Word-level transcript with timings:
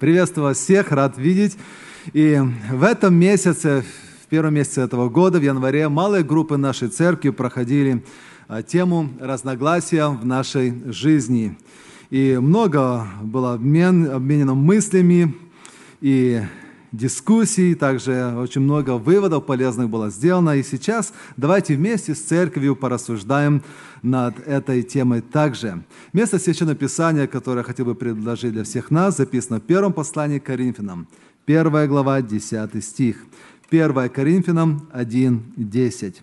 Приветствую 0.00 0.46
вас 0.46 0.56
всех, 0.56 0.92
рад 0.92 1.18
видеть. 1.18 1.58
И 2.14 2.40
в 2.72 2.84
этом 2.84 3.14
месяце, 3.14 3.84
в 4.24 4.28
первом 4.28 4.54
месяце 4.54 4.80
этого 4.80 5.10
года, 5.10 5.38
в 5.38 5.42
январе, 5.42 5.90
малые 5.90 6.24
группы 6.24 6.56
нашей 6.56 6.88
церкви 6.88 7.28
проходили 7.28 8.02
а, 8.48 8.62
тему 8.62 9.10
разногласия 9.20 10.06
в 10.06 10.24
нашей 10.24 10.72
жизни. 10.90 11.58
И 12.08 12.38
много 12.40 13.08
было 13.20 13.52
обмен, 13.52 14.10
обменено 14.10 14.54
мыслями 14.54 15.36
и 16.00 16.40
дискуссий, 16.92 17.74
также 17.74 18.34
очень 18.36 18.62
много 18.62 18.96
выводов 18.96 19.46
полезных 19.46 19.88
было 19.88 20.10
сделано. 20.10 20.56
И 20.56 20.62
сейчас 20.62 21.12
давайте 21.36 21.76
вместе 21.76 22.14
с 22.14 22.20
церковью 22.20 22.76
порассуждаем 22.76 23.62
над 24.02 24.38
этой 24.46 24.82
темой 24.82 25.20
также. 25.20 25.82
Место 26.12 26.38
Священного 26.38 26.76
Писания, 26.76 27.26
которое 27.26 27.58
я 27.58 27.64
хотел 27.64 27.86
бы 27.86 27.94
предложить 27.94 28.52
для 28.52 28.64
всех 28.64 28.90
нас, 28.90 29.16
записано 29.16 29.60
в 29.60 29.62
первом 29.62 29.92
послании 29.92 30.38
к 30.38 30.44
Коринфянам, 30.44 31.06
первая 31.44 31.86
глава, 31.86 32.22
10 32.22 32.84
стих. 32.84 33.16
1 33.70 34.08
Коринфянам 34.08 34.88
1, 34.92 35.52
10. 35.56 36.22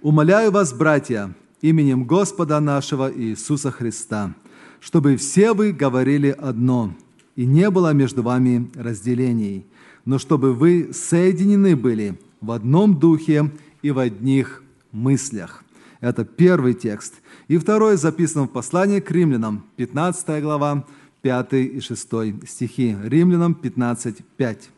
«Умоляю 0.00 0.52
вас, 0.52 0.72
братья, 0.72 1.34
именем 1.60 2.04
Господа 2.04 2.60
нашего 2.60 3.12
Иисуса 3.12 3.70
Христа, 3.70 4.34
чтобы 4.80 5.16
все 5.16 5.52
вы 5.52 5.72
говорили 5.72 6.34
одно– 6.38 6.94
и 7.38 7.46
не 7.46 7.70
было 7.70 7.92
между 7.92 8.24
вами 8.24 8.68
разделений, 8.74 9.64
но 10.04 10.18
чтобы 10.18 10.52
вы 10.52 10.90
соединены 10.92 11.76
были 11.76 12.18
в 12.40 12.50
одном 12.50 12.98
духе 12.98 13.52
и 13.80 13.92
в 13.92 14.00
одних 14.00 14.64
мыслях. 14.90 15.62
Это 16.00 16.24
первый 16.24 16.74
текст. 16.74 17.14
И 17.46 17.56
второй 17.58 17.96
записан 17.96 18.48
в 18.48 18.50
послании 18.50 18.98
к 18.98 19.08
римлянам, 19.12 19.64
15 19.76 20.42
глава, 20.42 20.84
5 21.22 21.52
и 21.52 21.80
6 21.80 22.08
стихи. 22.48 22.96
Римлянам 23.04 23.54
15, 23.54 24.16
5. 24.36 24.70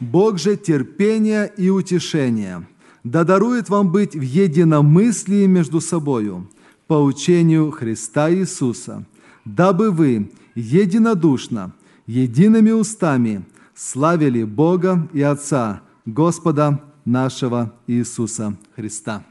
«Бог 0.00 0.38
же 0.38 0.58
терпения 0.58 1.50
и 1.56 1.70
утешения, 1.70 2.68
да 3.02 3.24
дарует 3.24 3.70
вам 3.70 3.90
быть 3.90 4.14
в 4.14 4.20
единомыслии 4.20 5.46
между 5.46 5.80
собою, 5.80 6.50
по 6.86 7.02
учению 7.02 7.70
Христа 7.70 8.30
Иисуса, 8.30 9.06
дабы 9.46 9.90
вы 9.90 10.30
единодушно 10.54 11.72
едиными 12.08 12.70
устами 12.70 13.44
славили 13.74 14.42
Бога 14.42 15.08
и 15.12 15.22
Отца, 15.22 15.82
Господа 16.06 16.82
нашего 17.04 17.74
Иисуса 17.86 18.56
Христа. 18.74 19.24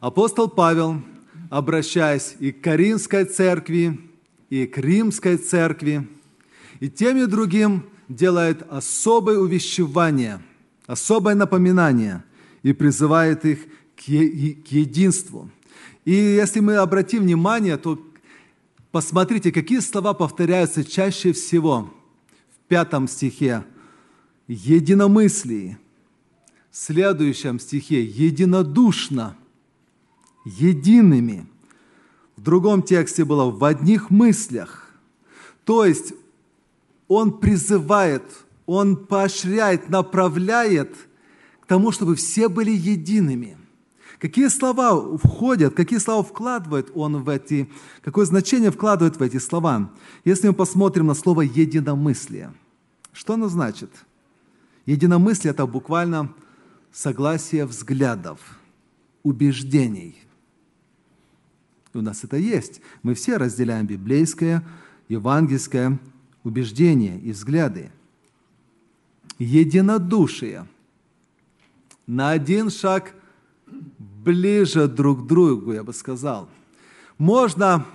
Апостол 0.00 0.48
Павел, 0.48 1.02
обращаясь 1.50 2.36
и 2.38 2.52
к 2.52 2.62
Каринской 2.62 3.24
церкви, 3.24 4.00
и 4.48 4.66
к 4.66 4.78
Римской 4.78 5.36
церкви, 5.36 6.08
и 6.78 6.88
тем 6.88 7.18
и 7.18 7.26
другим 7.26 7.84
делает 8.08 8.64
особое 8.70 9.38
увещевание, 9.38 10.40
особое 10.86 11.34
напоминание 11.34 12.22
и 12.62 12.72
призывает 12.72 13.44
их 13.44 13.66
к 13.96 14.02
единству. 14.08 15.50
И 16.04 16.14
если 16.14 16.60
мы 16.60 16.76
обратим 16.76 17.24
внимание, 17.24 17.76
то 17.76 17.96
Посмотрите, 18.90 19.52
какие 19.52 19.80
слова 19.80 20.14
повторяются 20.14 20.82
чаще 20.84 21.32
всего 21.32 21.92
в 22.50 22.68
пятом 22.68 23.06
стихе. 23.06 23.64
Единомыслие. 24.46 25.78
В 26.70 26.76
следующем 26.76 27.58
стихе 27.58 28.02
единодушно, 28.02 29.36
едиными. 30.44 31.46
В 32.36 32.40
другом 32.42 32.82
тексте 32.82 33.24
было 33.24 33.50
в 33.50 33.62
одних 33.64 34.10
мыслях. 34.10 34.90
То 35.64 35.84
есть 35.84 36.14
он 37.08 37.38
призывает, 37.38 38.22
он 38.64 38.96
поощряет, 38.96 39.90
направляет 39.90 40.94
к 41.60 41.66
тому, 41.66 41.90
чтобы 41.90 42.14
все 42.16 42.48
были 42.48 42.70
едиными. 42.70 43.58
Какие 44.18 44.48
слова 44.48 45.16
входят, 45.16 45.74
какие 45.74 45.98
слова 46.00 46.24
вкладывает 46.24 46.90
он 46.94 47.22
в 47.22 47.28
эти, 47.28 47.70
какое 48.02 48.26
значение 48.26 48.72
вкладывает 48.72 49.16
в 49.16 49.22
эти 49.22 49.38
слова? 49.38 49.92
Если 50.24 50.48
мы 50.48 50.54
посмотрим 50.54 51.06
на 51.06 51.14
слово 51.14 51.42
«единомыслие», 51.42 52.52
что 53.12 53.34
оно 53.34 53.48
значит? 53.48 53.90
Единомыслие– 54.86 55.50
это 55.52 55.66
буквально 55.66 56.32
согласие 56.92 57.64
взглядов, 57.64 58.40
убеждений. 59.22 60.16
у 61.94 62.00
нас 62.00 62.24
это 62.24 62.36
есть. 62.36 62.80
Мы 63.02 63.14
все 63.14 63.36
разделяем 63.36 63.86
библейское, 63.86 64.64
евангельское 65.08 65.98
убеждение 66.44 67.20
и 67.20 67.32
взгляды. 67.32 67.90
Единодушие. 69.38 70.66
На 72.06 72.30
один 72.30 72.70
шаг 72.70 73.14
ближе 74.28 74.88
друг 74.88 75.24
к 75.24 75.26
другу, 75.26 75.72
я 75.72 75.82
бы 75.82 75.94
сказал. 75.94 76.50
Можно 77.16 77.86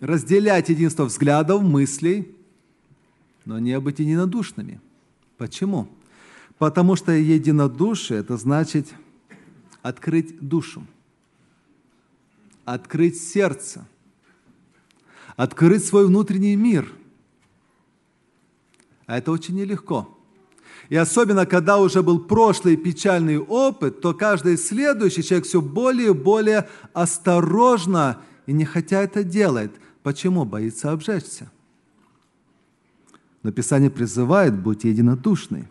разделять 0.00 0.70
единство 0.70 1.04
взглядов, 1.04 1.62
мыслей, 1.62 2.34
но 3.44 3.58
не 3.58 3.78
быть 3.80 3.98
единодушными. 3.98 4.80
Почему? 5.36 5.88
Потому 6.56 6.96
что 6.96 7.12
единодушие– 7.12 8.20
это 8.20 8.38
значит 8.38 8.88
открыть 9.82 10.40
душу, 10.40 10.86
открыть 12.64 13.20
сердце, 13.20 13.86
открыть 15.36 15.84
свой 15.84 16.06
внутренний 16.06 16.56
мир. 16.56 16.90
А 19.04 19.18
это 19.18 19.32
очень 19.32 19.56
нелегко– 19.56 20.16
и 20.90 20.96
особенно, 20.96 21.46
когда 21.46 21.78
уже 21.78 22.02
был 22.02 22.18
прошлый 22.18 22.76
печальный 22.76 23.38
опыт, 23.38 24.00
то 24.00 24.12
каждый 24.12 24.58
следующий 24.58 25.22
человек 25.22 25.46
все 25.46 25.62
более 25.62 26.08
и 26.08 26.12
более 26.12 26.68
осторожно 26.92 28.20
и 28.46 28.52
не 28.52 28.64
хотя 28.64 29.00
это 29.00 29.22
делает. 29.22 29.70
Почему? 30.02 30.44
Боится 30.44 30.90
обжечься. 30.90 31.48
Но 33.44 33.52
Писание 33.52 33.88
призывает 33.88 34.52
быть 34.60 34.82
единодушной. 34.82 35.68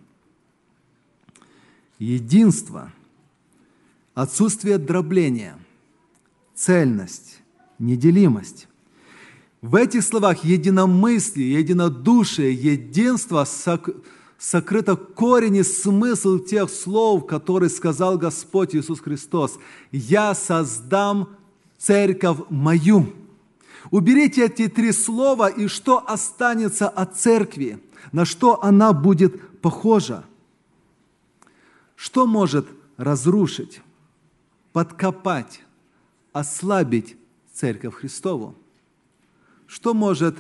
Единство, 2.00 2.94
отсутствие 4.14 4.78
дробления, 4.78 5.58
цельность, 6.56 7.42
неделимость. 7.78 8.70
В 9.62 9.76
этих 9.76 10.02
словах 10.02 10.46
единомыслие, 10.46 11.60
единодушие, 11.60 12.54
единство 12.54 13.44
сокрыто 14.40 14.96
корень 14.96 15.58
и 15.58 15.64
смысл 15.64 16.40
тех 16.40 16.70
слов, 16.70 17.28
которые 17.28 17.70
сказал 17.70 18.18
Господь 18.18 18.74
Иисус 18.74 19.02
Христос. 19.02 19.60
«Я 19.92 20.34
создам 20.34 21.36
церковь 21.78 22.40
мою». 22.50 23.14
Уберите 23.92 24.46
эти 24.46 24.68
три 24.68 24.92
слова, 24.92 25.48
и 25.50 25.68
что 25.68 26.04
останется 26.06 26.88
от 26.88 27.18
церкви? 27.18 27.82
На 28.12 28.26
что 28.26 28.64
она 28.64 28.94
будет 28.94 29.60
похожа? 29.62 30.26
Что 31.96 32.28
может 32.28 32.68
разрушить, 32.98 33.82
подкопать, 34.74 35.62
ослабить 36.34 37.18
церковь 37.54 37.96
Христову? 37.96 38.56
Что 39.66 39.94
может 39.94 40.38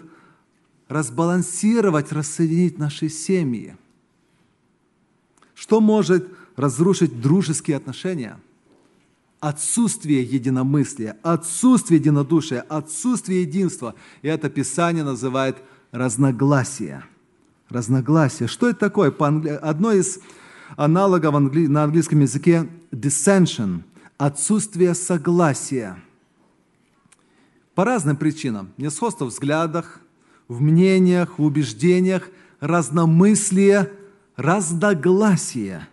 разбалансировать, 0.88 2.12
рассоединить 2.12 2.78
наши 2.78 3.10
семьи? 3.10 3.78
Что 5.60 5.82
может 5.82 6.26
разрушить 6.56 7.20
дружеские 7.20 7.76
отношения? 7.76 8.40
Отсутствие 9.42 10.24
единомыслия, 10.24 11.18
отсутствие 11.22 12.00
единодушия, 12.00 12.62
отсутствие 12.62 13.42
единства. 13.42 13.94
И 14.22 14.30
это 14.30 14.50
Писание 14.50 15.04
называет 15.04 15.58
разногласие. 15.92 17.04
Разногласие. 17.68 18.48
Что 18.48 18.70
это 18.70 18.80
такое? 18.80 19.12
Одно 19.12 19.92
из 19.92 20.20
аналогов 20.78 21.34
на 21.38 21.84
английском 21.84 22.22
языке– 22.22 22.70
dissension– 22.92 23.82
отсутствие 24.18 24.96
согласия. 24.96 25.98
По 27.76 27.84
разным 27.84 28.16
причинам. 28.16 28.70
Несходство 28.78 29.26
в 29.26 29.28
взглядах, 29.28 30.00
в 30.48 30.62
мнениях, 30.62 31.38
в 31.38 31.44
убеждениях, 31.44 32.30
разномыслие– 32.62 33.92
разногласия. 34.40 35.88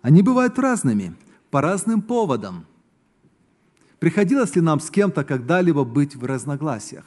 Они 0.00 0.22
бывают 0.22 0.58
разными, 0.58 1.14
по 1.50 1.60
разным 1.60 2.02
поводам. 2.02 2.66
Приходилось 3.98 4.54
ли 4.54 4.60
нам 4.60 4.78
с 4.78 4.90
кем-то 4.90 5.24
когда-либо 5.24 5.84
быть 5.84 6.14
в 6.14 6.24
разногласиях? 6.24 7.04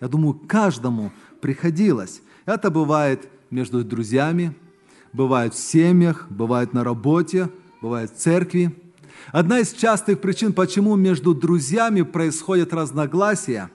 Я 0.00 0.08
думаю, 0.08 0.34
каждому 0.34 1.10
приходилось. 1.40 2.22
Это 2.44 2.70
бывает 2.70 3.28
между 3.50 3.82
друзьями, 3.82 4.54
бывает 5.12 5.54
в 5.54 5.58
семьях, 5.58 6.26
бывает 6.28 6.74
на 6.74 6.84
работе, 6.84 7.48
бывает 7.80 8.10
в 8.10 8.16
церкви. 8.16 8.74
Одна 9.32 9.60
из 9.60 9.72
частых 9.72 10.20
причин, 10.20 10.52
почему 10.52 10.96
между 10.96 11.34
друзьями 11.34 12.02
происходят 12.02 12.74
разногласия, 12.74 13.70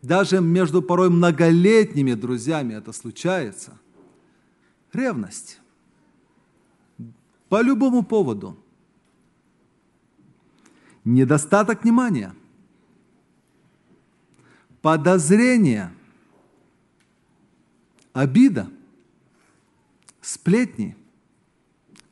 даже 0.00 0.40
между 0.40 0.80
порой 0.80 1.10
многолетними 1.10 2.14
друзьями 2.14 2.74
это 2.74 2.92
случается. 2.92 3.72
Ревность. 4.96 5.60
По 7.50 7.60
любому 7.60 8.02
поводу. 8.02 8.56
Недостаток 11.04 11.84
внимания. 11.84 12.34
Подозрение. 14.80 15.92
Обида. 18.14 18.70
Сплетни. 20.22 20.96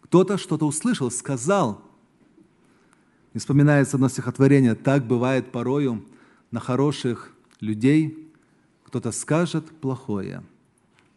Кто-то 0.02 0.36
что-то 0.36 0.66
услышал, 0.66 1.10
сказал. 1.10 1.82
И 3.32 3.38
вспоминается 3.38 3.96
одно 3.96 4.10
стихотворение. 4.10 4.74
Так 4.74 5.06
бывает 5.06 5.50
порою 5.50 6.04
на 6.50 6.60
хороших 6.60 7.34
людей. 7.60 8.30
Кто-то 8.84 9.10
скажет 9.10 9.70
плохое 9.80 10.44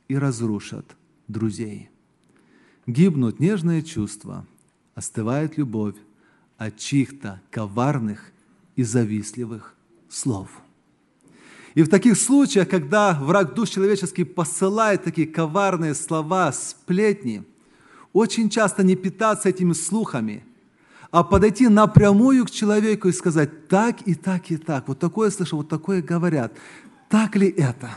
и 0.07 0.17
разрушит 0.17 0.95
друзей. 1.27 1.89
Гибнут 2.85 3.39
нежные 3.39 3.83
чувства, 3.83 4.45
остывает 4.95 5.57
любовь 5.57 5.95
от 6.57 6.77
чьих-то 6.77 7.41
коварных 7.51 8.31
и 8.75 8.83
завистливых 8.83 9.75
слов. 10.09 10.49
И 11.75 11.83
в 11.83 11.89
таких 11.89 12.17
случаях, 12.17 12.69
когда 12.69 13.13
враг 13.13 13.53
душ 13.53 13.69
человеческий 13.69 14.23
посылает 14.23 15.03
такие 15.03 15.27
коварные 15.27 15.93
слова, 15.93 16.51
сплетни, 16.51 17.43
очень 18.13 18.49
часто 18.49 18.83
не 18.83 18.95
питаться 18.95 19.49
этими 19.49 19.73
слухами, 19.73 20.43
а 21.11 21.23
подойти 21.23 21.67
напрямую 21.67 22.45
к 22.45 22.51
человеку 22.51 23.09
и 23.09 23.11
сказать 23.11 23.67
так 23.67 24.01
и 24.07 24.15
так 24.15 24.49
и 24.49 24.57
так. 24.57 24.87
Вот 24.87 24.97
такое 24.99 25.29
слышу, 25.29 25.57
вот 25.57 25.69
такое 25.69 26.01
говорят. 26.01 26.53
Так 27.09 27.35
ли 27.35 27.47
это? 27.47 27.91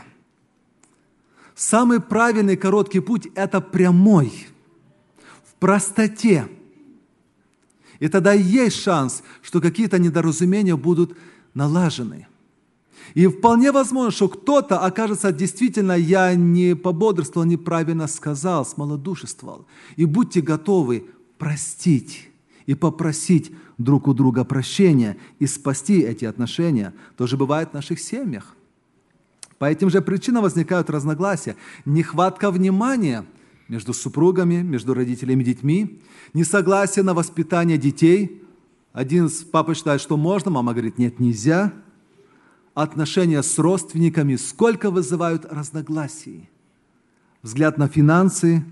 Самый 1.55 1.99
правильный 1.99 2.57
короткий 2.57 2.99
путь– 2.99 3.27
это 3.35 3.61
прямой, 3.61 4.47
в 5.43 5.55
простоте. 5.59 6.47
И 7.99 8.07
тогда 8.07 8.33
есть 8.33 8.81
шанс, 8.81 9.21
что 9.41 9.61
какие-то 9.61 9.99
недоразумения 9.99 10.75
будут 10.75 11.15
налажены. 11.53 12.27
И 13.13 13.27
вполне 13.27 13.71
возможно, 13.71 14.11
что 14.11 14.29
кто-то 14.29 14.79
окажется 14.79 15.31
действительно, 15.31 15.91
я 15.93 16.33
не 16.33 16.75
пободрствовал, 16.75 17.45
неправильно 17.45 18.07
сказал, 18.07 18.65
смолодушествовал. 18.65 19.67
И 19.97 20.05
будьте 20.05 20.41
готовы 20.41 21.07
простить 21.37 22.29
и 22.65 22.73
попросить 22.73 23.51
друг 23.77 24.07
у 24.07 24.13
друга 24.13 24.43
прощения 24.45 25.17
и 25.39 25.47
спасти 25.47 25.99
эти 26.01 26.25
отношения. 26.25 26.93
Тоже 27.17 27.35
бывает 27.35 27.71
в 27.71 27.73
наших 27.73 27.99
семьях. 27.99 28.55
По 29.61 29.65
этим 29.65 29.91
же 29.91 30.01
причинам 30.01 30.41
возникают 30.41 30.89
разногласия. 30.89 31.55
Нехватка 31.85 32.49
внимания 32.49 33.27
между 33.67 33.93
супругами, 33.93 34.63
между 34.63 34.95
родителями 34.95 35.43
и 35.43 35.45
детьми, 35.45 36.01
несогласие 36.33 37.03
на 37.03 37.13
воспитание 37.13 37.77
детей. 37.77 38.41
Один 38.91 39.27
из 39.27 39.43
папы 39.43 39.75
считает, 39.75 40.01
что 40.01 40.17
можно, 40.17 40.49
мама 40.49 40.71
говорит, 40.71 40.97
нет, 40.97 41.19
нельзя. 41.19 41.73
Отношения 42.73 43.43
с 43.43 43.59
родственниками 43.59 44.35
сколько 44.35 44.89
вызывают 44.89 45.45
разногласий. 45.45 46.49
Взгляд 47.43 47.77
на 47.77 47.87
финансы, 47.87 48.65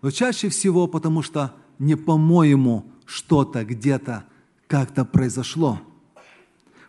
но 0.00 0.10
чаще 0.10 0.48
всего 0.48 0.86
потому, 0.86 1.20
что 1.20 1.54
не 1.78 1.96
по-моему 1.96 2.86
что-то 3.04 3.62
где-то 3.62 4.24
как-то 4.68 5.04
произошло. 5.04 5.82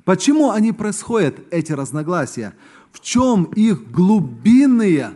Почему 0.08 0.52
они 0.52 0.72
происходят, 0.72 1.38
эти 1.52 1.74
разногласия? 1.74 2.54
В 2.98 3.02
чем 3.02 3.44
их 3.56 3.92
глубинные, 3.92 5.14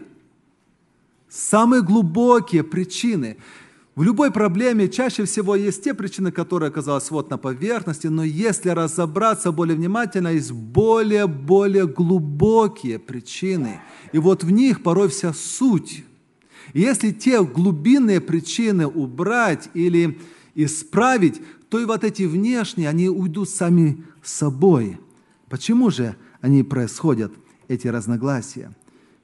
самые 1.28 1.82
глубокие 1.82 2.64
причины. 2.64 3.38
В 3.96 4.04
любой 4.04 4.30
проблеме 4.30 4.88
чаще 4.88 5.26
всего 5.26 5.56
есть 5.56 5.84
те 5.84 5.96
причины, 5.96 6.32
которые 6.32 6.68
оказались 6.70 7.10
вот 7.10 7.32
на 7.32 7.40
поверхности, 7.40 8.06
но 8.06 8.24
если 8.24 8.70
разобраться 8.70 9.52
более 9.52 9.76
внимательно, 9.76 10.28
есть 10.28 10.52
более-более 10.52 11.88
глубокие 11.88 13.00
причины. 13.00 13.82
И 14.14 14.20
вот 14.20 14.44
в 14.44 14.52
них 14.52 14.84
порой 14.84 15.10
вся 15.10 15.34
суть. 15.34 16.06
И 16.74 16.82
если 16.82 17.10
те 17.10 17.44
глубинные 17.44 18.22
причины 18.22 18.86
убрать 18.86 19.70
или 19.74 20.20
исправить, 20.54 21.42
то 21.70 21.80
и 21.80 21.86
вот 21.86 22.04
эти 22.04 22.24
внешние, 22.24 22.90
они 22.90 23.10
уйдут 23.10 23.50
сами 23.50 24.04
собой. 24.22 25.00
Почему 25.50 25.90
же 25.90 26.16
они 26.42 26.62
происходят? 26.62 27.34
Эти 27.72 27.88
разногласия. 27.88 28.76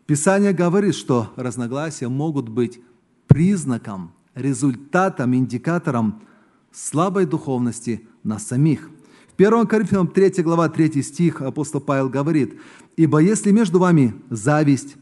Писание 0.05 0.53
говорит, 0.53 0.95
что 0.95 1.33
разногласия 1.35 2.07
могут 2.07 2.47
быть 2.47 2.79
признаком, 3.27 4.13
результатом, 4.35 5.35
индикатором 5.35 6.21
слабой 6.71 7.25
духовности 7.25 8.07
нас 8.23 8.47
самих. 8.47 8.89
В 9.27 9.41
1 9.41 9.67
Коринфянам 9.67 10.07
3 10.07 10.43
глава 10.43 10.69
3 10.69 11.03
стих 11.03 11.41
апостол 11.41 11.81
Павел 11.81 12.09
говорит, 12.09 12.57
«Ибо 12.95 13.19
если 13.19 13.51
между 13.51 13.79
вами 13.79 14.15
зависть, 14.29 14.95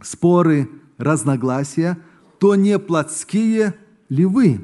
споры, 0.00 0.70
разногласия, 0.96 1.98
то 2.38 2.54
не 2.54 2.78
плотские 2.78 3.74
ли 4.08 4.24
вы, 4.24 4.60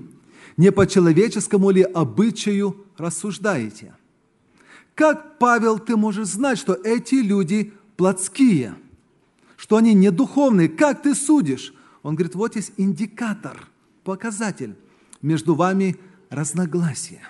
не 0.57 0.71
по 0.71 0.87
человеческому 0.87 1.71
ли 1.71 1.83
обычаю 1.83 2.87
рассуждаете?» 2.97 3.95
Как, 4.95 5.39
Павел, 5.39 5.79
ты 5.79 5.95
можешь 5.97 6.29
знать, 6.29 6.57
что 6.57 6.73
эти 6.73 7.17
люди 7.17 7.75
плотские, 7.97 8.75
что 9.57 9.77
они 9.77 9.95
не 9.95 10.11
духовные. 10.11 10.69
Как 10.69 11.03
ты 11.03 11.15
судишь? 11.15 11.75
Он 12.03 12.15
говорит, 12.15 12.35
вот 12.35 12.57
есть 12.57 12.73
индикатор, 12.77 13.69
показатель. 14.05 14.77
Между 15.23 15.55
вами 15.55 15.97
разногласия. 16.31 17.23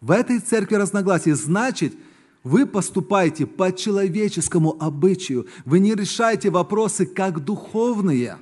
В 0.00 0.10
этой 0.10 0.38
церкви 0.38 0.76
разногласия. 0.76 1.34
Значит, 1.34 1.94
вы 2.42 2.66
поступаете 2.66 3.46
по 3.46 3.70
человеческому 3.70 4.76
обычаю. 4.80 5.46
Вы 5.66 5.78
не 5.78 5.94
решаете 5.94 6.50
вопросы 6.50 7.04
как 7.04 7.44
духовные. 7.44 8.38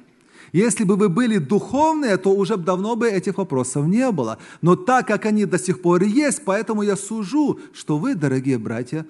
Если 0.53 0.85
бы 0.85 0.97
вы 0.97 1.09
были 1.09 1.39
духовные, 1.39 2.17
то 2.17 2.31
уже 2.31 2.57
давно 2.57 2.97
бы 2.97 3.09
этих 3.09 3.39
вопросов 3.39 3.87
не 3.87 4.11
было. 4.13 4.39
Но 4.63 4.77
так 4.77 5.07
как 5.09 5.27
они 5.27 5.45
до 5.45 5.59
сих 5.59 5.83
пор 5.83 6.05
есть, 6.05 6.43
поэтому 6.45 6.83
я 6.83 6.97
сужу, 6.97 7.59
что 7.75 7.99
вы, 7.99 8.15
дорогие 8.15 8.57
братья, 8.57 9.05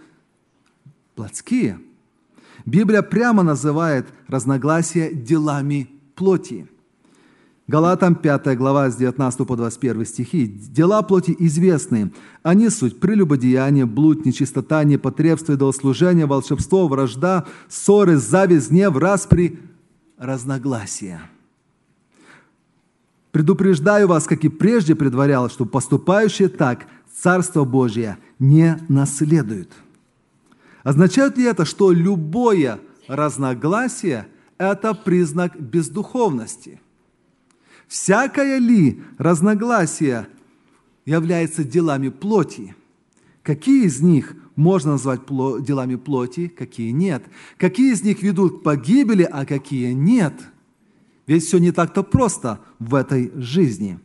плотские. 1.18 1.80
Библия 2.64 3.02
прямо 3.02 3.42
называет 3.42 4.06
разногласия 4.28 5.12
делами 5.12 5.90
плоти. 6.14 6.68
Галатам 7.66 8.14
5 8.14 8.56
глава 8.56 8.88
с 8.88 8.94
19 8.94 9.44
по 9.44 9.56
21 9.56 10.06
стихи. 10.06 10.46
«Дела 10.46 11.02
плоти 11.02 11.34
известны. 11.40 12.12
Они 12.44 12.70
суть 12.70 13.00
прелюбодеяние, 13.00 13.84
блуд, 13.84 14.24
нечистота, 14.26 14.84
непотребство, 14.84 15.54
идолослужение, 15.54 16.26
волшебство, 16.26 16.86
вражда, 16.86 17.46
ссоры, 17.68 18.16
зависть, 18.16 18.70
гнев, 18.70 18.96
распри, 18.96 19.58
разногласия». 20.18 21.20
Предупреждаю 23.32 24.06
вас, 24.06 24.26
как 24.26 24.44
и 24.44 24.48
прежде 24.48 24.94
предварял, 24.94 25.50
что 25.50 25.66
поступающие 25.66 26.48
так 26.48 26.86
Царство 27.12 27.64
Божие 27.64 28.18
не 28.38 28.78
наследуют. 28.88 29.72
Означает 30.88 31.36
ли 31.36 31.44
это, 31.44 31.66
что 31.66 31.92
любое 31.92 32.80
разногласие– 33.08 34.26
это 34.56 34.94
признак 34.94 35.60
бездуховности? 35.60 36.80
Всякое 37.86 38.56
ли 38.56 39.02
разногласие 39.18 40.28
является 41.04 41.62
делами 41.62 42.08
плоти? 42.08 42.74
Какие 43.42 43.84
из 43.84 44.00
них 44.00 44.34
можно 44.56 44.92
назвать 44.92 45.26
делами 45.62 45.96
плоти, 45.96 46.48
какие 46.48 46.92
нет? 46.92 47.22
Какие 47.58 47.92
из 47.92 48.02
них 48.02 48.22
ведут 48.22 48.60
к 48.60 48.62
погибели, 48.62 49.28
а 49.30 49.44
какие 49.44 49.92
нет? 49.92 50.32
Ведь 51.26 51.44
все 51.44 51.58
не 51.58 51.70
так-то 51.70 52.02
просто 52.02 52.60
в 52.78 52.94
этой 52.94 53.30
жизни. 53.34 53.98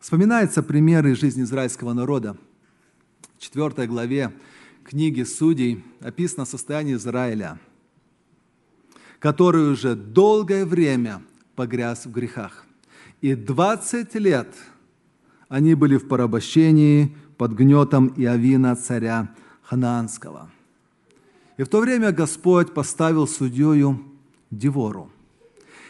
Вспоминаются 0.00 0.64
примеры 0.64 1.14
жизни 1.14 1.44
израильского 1.44 1.92
народа. 1.92 2.36
В 3.38 3.40
4 3.40 3.86
главе 3.86 4.32
книги 4.84 5.22
Судей 5.22 5.82
описано 6.00 6.44
состояние 6.44 6.96
Израиля, 6.96 7.58
который 9.18 9.72
уже 9.72 9.94
долгое 9.94 10.64
время 10.66 11.22
погряз 11.56 12.06
в 12.06 12.12
грехах. 12.12 12.66
И 13.20 13.34
20 13.34 14.14
лет 14.16 14.54
они 15.48 15.74
были 15.74 15.96
в 15.96 16.06
порабощении 16.06 17.16
под 17.38 17.52
гнетом 17.52 18.12
Иовина, 18.16 18.76
царя 18.76 19.34
Ханаанского. 19.62 20.50
И 21.56 21.62
в 21.62 21.68
то 21.68 21.80
время 21.80 22.12
Господь 22.12 22.74
поставил 22.74 23.26
судьею 23.26 24.04
Девору. 24.50 25.10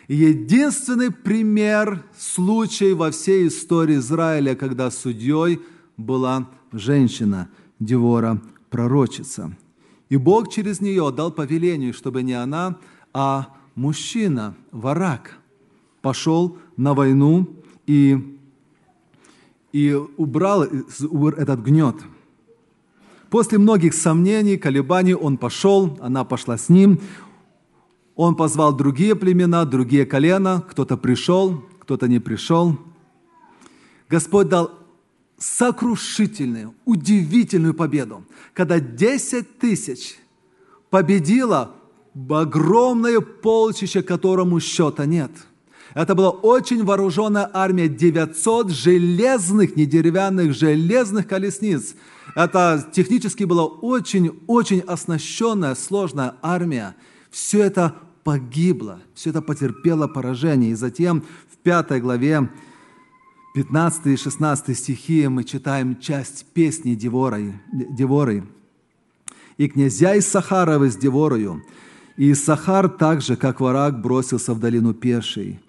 Единственный 0.07 1.11
пример, 1.11 2.05
случай 2.17 2.93
во 2.93 3.11
всей 3.11 3.49
истории 3.49 3.97
Израиля, 3.97 4.55
когда 4.55 4.91
судьей 4.91 5.61
была 5.97 6.51
женщина 6.73 7.49
Девора 7.81 8.41
пророчица. 8.75 9.57
И 10.09 10.17
Бог 10.17 10.51
через 10.51 10.81
нее 10.81 11.13
дал 11.13 11.31
повеление, 11.31 11.93
чтобы 11.93 12.25
не 12.25 12.33
она, 12.33 12.77
а 13.13 13.55
мужчина, 13.77 14.57
варак, 14.73 15.39
пошел 16.03 16.59
на 16.77 16.93
войну 16.93 17.49
и, 17.87 18.37
и 19.73 19.93
убрал 20.17 20.65
этот 20.65 21.63
гнет. 21.63 21.95
После 23.31 23.59
многих 23.59 23.95
сомнений, 23.95 24.57
колебаний 24.57 25.15
он 25.15 25.37
пошел, 25.37 25.97
она 26.01 26.25
пошла 26.25 26.59
с 26.59 26.69
ним. 26.69 26.99
Он 28.17 28.35
позвал 28.35 28.77
другие 28.77 29.15
племена, 29.15 29.65
другие 29.65 30.05
колена. 30.05 30.65
Кто-то 30.69 30.97
пришел, 30.97 31.63
кто-то 31.79 32.09
не 32.09 32.19
пришел. 32.19 32.77
Господь 34.09 34.49
дал 34.49 34.73
сокрушительную, 35.39 36.75
удивительную 36.85 37.75
победу, 37.75 38.25
когда 38.53 38.81
10 38.81 39.59
тысяч 39.59 40.17
победило 40.91 41.75
огромное 42.29 43.21
полчище, 43.21 44.03
которому 44.03 44.61
счета 44.61 45.07
нет. 45.07 45.31
Это 45.95 46.15
была 46.15 46.31
очень 46.31 46.85
вооруженная 46.85 47.49
армия, 47.53 47.89
900 47.89 48.71
железных, 48.71 49.77
не 49.77 49.87
деревянных, 49.87 50.53
железных 50.55 51.29
колесниц. 51.29 51.95
Это 52.35 52.85
технически 52.93 53.45
была 53.45 53.65
очень-очень 53.65 54.81
оснащенная, 54.81 55.75
сложная 55.77 56.35
армия. 56.43 56.97
Все 57.31 57.63
это 57.63 57.95
погибло, 58.25 59.01
все 59.15 59.31
это 59.31 59.41
потерпело 59.41 60.09
поражение. 60.09 60.73
И 60.73 60.75
затем 60.75 61.23
в 61.53 61.59
пятой 61.59 62.01
главе 62.01 62.49
15 63.55 64.07
и 64.07 64.17
16 64.17 64.77
стихи 64.77 65.29
мы 65.29 65.45
читаем 65.45 66.01
часть 66.01 66.45
песни 66.55 66.97
Деворы. 66.97 67.61
Деворы. 67.73 68.43
«И 69.59 69.69
князья 69.69 70.17
из 70.17 70.27
Сахаровы 70.27 70.91
с 70.91 70.97
Деворою, 70.97 71.63
и 72.17 72.35
Сахар 72.35 72.89
так 72.89 73.23
же, 73.23 73.37
как 73.37 73.61
враг, 73.61 74.03
бросился 74.03 74.55
в 74.55 74.59
долину 74.59 74.93
Пешей, 74.93 75.61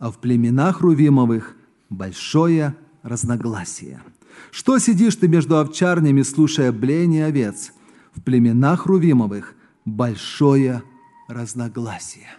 а 0.00 0.10
в 0.10 0.18
племенах 0.18 0.80
Рувимовых 0.80 1.54
большое 1.90 2.74
разногласие. 3.04 4.02
Что 4.50 4.78
сидишь 4.78 5.14
ты 5.14 5.28
между 5.28 5.58
овчарнями, 5.58 6.22
слушая 6.22 6.72
бление 6.72 7.26
овец? 7.26 7.72
В 8.16 8.20
племенах 8.20 8.86
Рувимовых 8.86 9.54
большое 9.84 10.82
разногласие». 11.28 12.30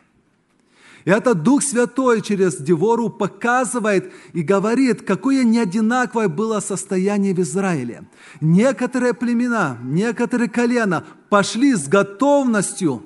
И 1.09 1.11
этот 1.11 1.41
Дух 1.41 1.63
Святой 1.63 2.21
через 2.21 2.57
Девору 2.57 3.09
показывает 3.09 4.13
и 4.33 4.43
говорит, 4.43 5.01
какое 5.01 5.43
неодинаковое 5.43 6.27
было 6.27 6.59
состояние 6.59 7.33
в 7.33 7.39
Израиле. 7.39 8.03
Некоторые 8.41 9.15
племена, 9.15 9.79
некоторые 9.81 10.49
колена 10.49 11.03
пошли 11.29 11.73
с 11.73 11.87
готовностью, 11.87 13.01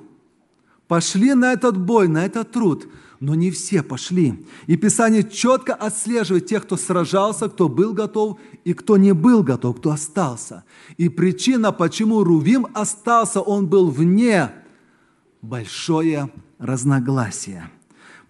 пошли 0.86 1.32
на 1.32 1.54
этот 1.54 1.78
бой, 1.78 2.08
на 2.08 2.26
этот 2.26 2.52
труд, 2.52 2.86
но 3.20 3.34
не 3.34 3.50
все 3.50 3.82
пошли. 3.82 4.46
И 4.66 4.76
Писание 4.76 5.24
четко 5.24 5.72
отслеживает 5.72 6.44
тех, 6.44 6.64
кто 6.64 6.76
сражался, 6.76 7.48
кто 7.48 7.70
был 7.70 7.94
готов 7.94 8.38
и 8.64 8.74
кто 8.74 8.98
не 8.98 9.14
был 9.14 9.42
готов, 9.42 9.78
кто 9.78 9.92
остался. 9.92 10.64
И 10.98 11.08
причина, 11.08 11.72
почему 11.72 12.22
Рувим 12.22 12.66
остался, 12.74 13.40
он 13.40 13.66
был 13.66 13.88
вне 13.88 14.50
большое 15.40 16.28
разногласие 16.58 17.70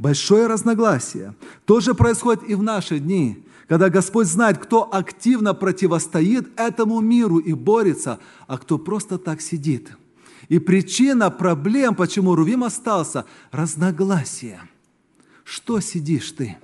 большое 0.05 0.49
разногласие. 0.49 1.35
То 1.65 1.81
же 1.81 1.95
происходит 1.95 2.43
и 2.47 2.55
в 2.55 2.63
наши 2.63 2.99
дни, 2.99 3.43
когда 3.69 3.89
Господь 3.89 4.27
знает, 4.27 4.59
кто 4.59 4.95
активно 4.95 5.55
противостоит 5.55 6.47
этому 6.61 7.01
миру 7.01 7.39
и 7.39 7.55
борется, 7.55 8.19
а 8.47 8.59
кто 8.59 8.77
просто 8.77 9.17
так 9.17 9.41
сидит. 9.41 9.89
И 10.51 10.59
причина 10.59 11.31
проблем, 11.31 11.95
почему 11.95 12.35
Рувим 12.35 12.65
остался, 12.65 13.25
разногласие. 13.51 14.61
Что 15.43 15.81
сидишь 15.81 16.33
ты? 16.33 16.59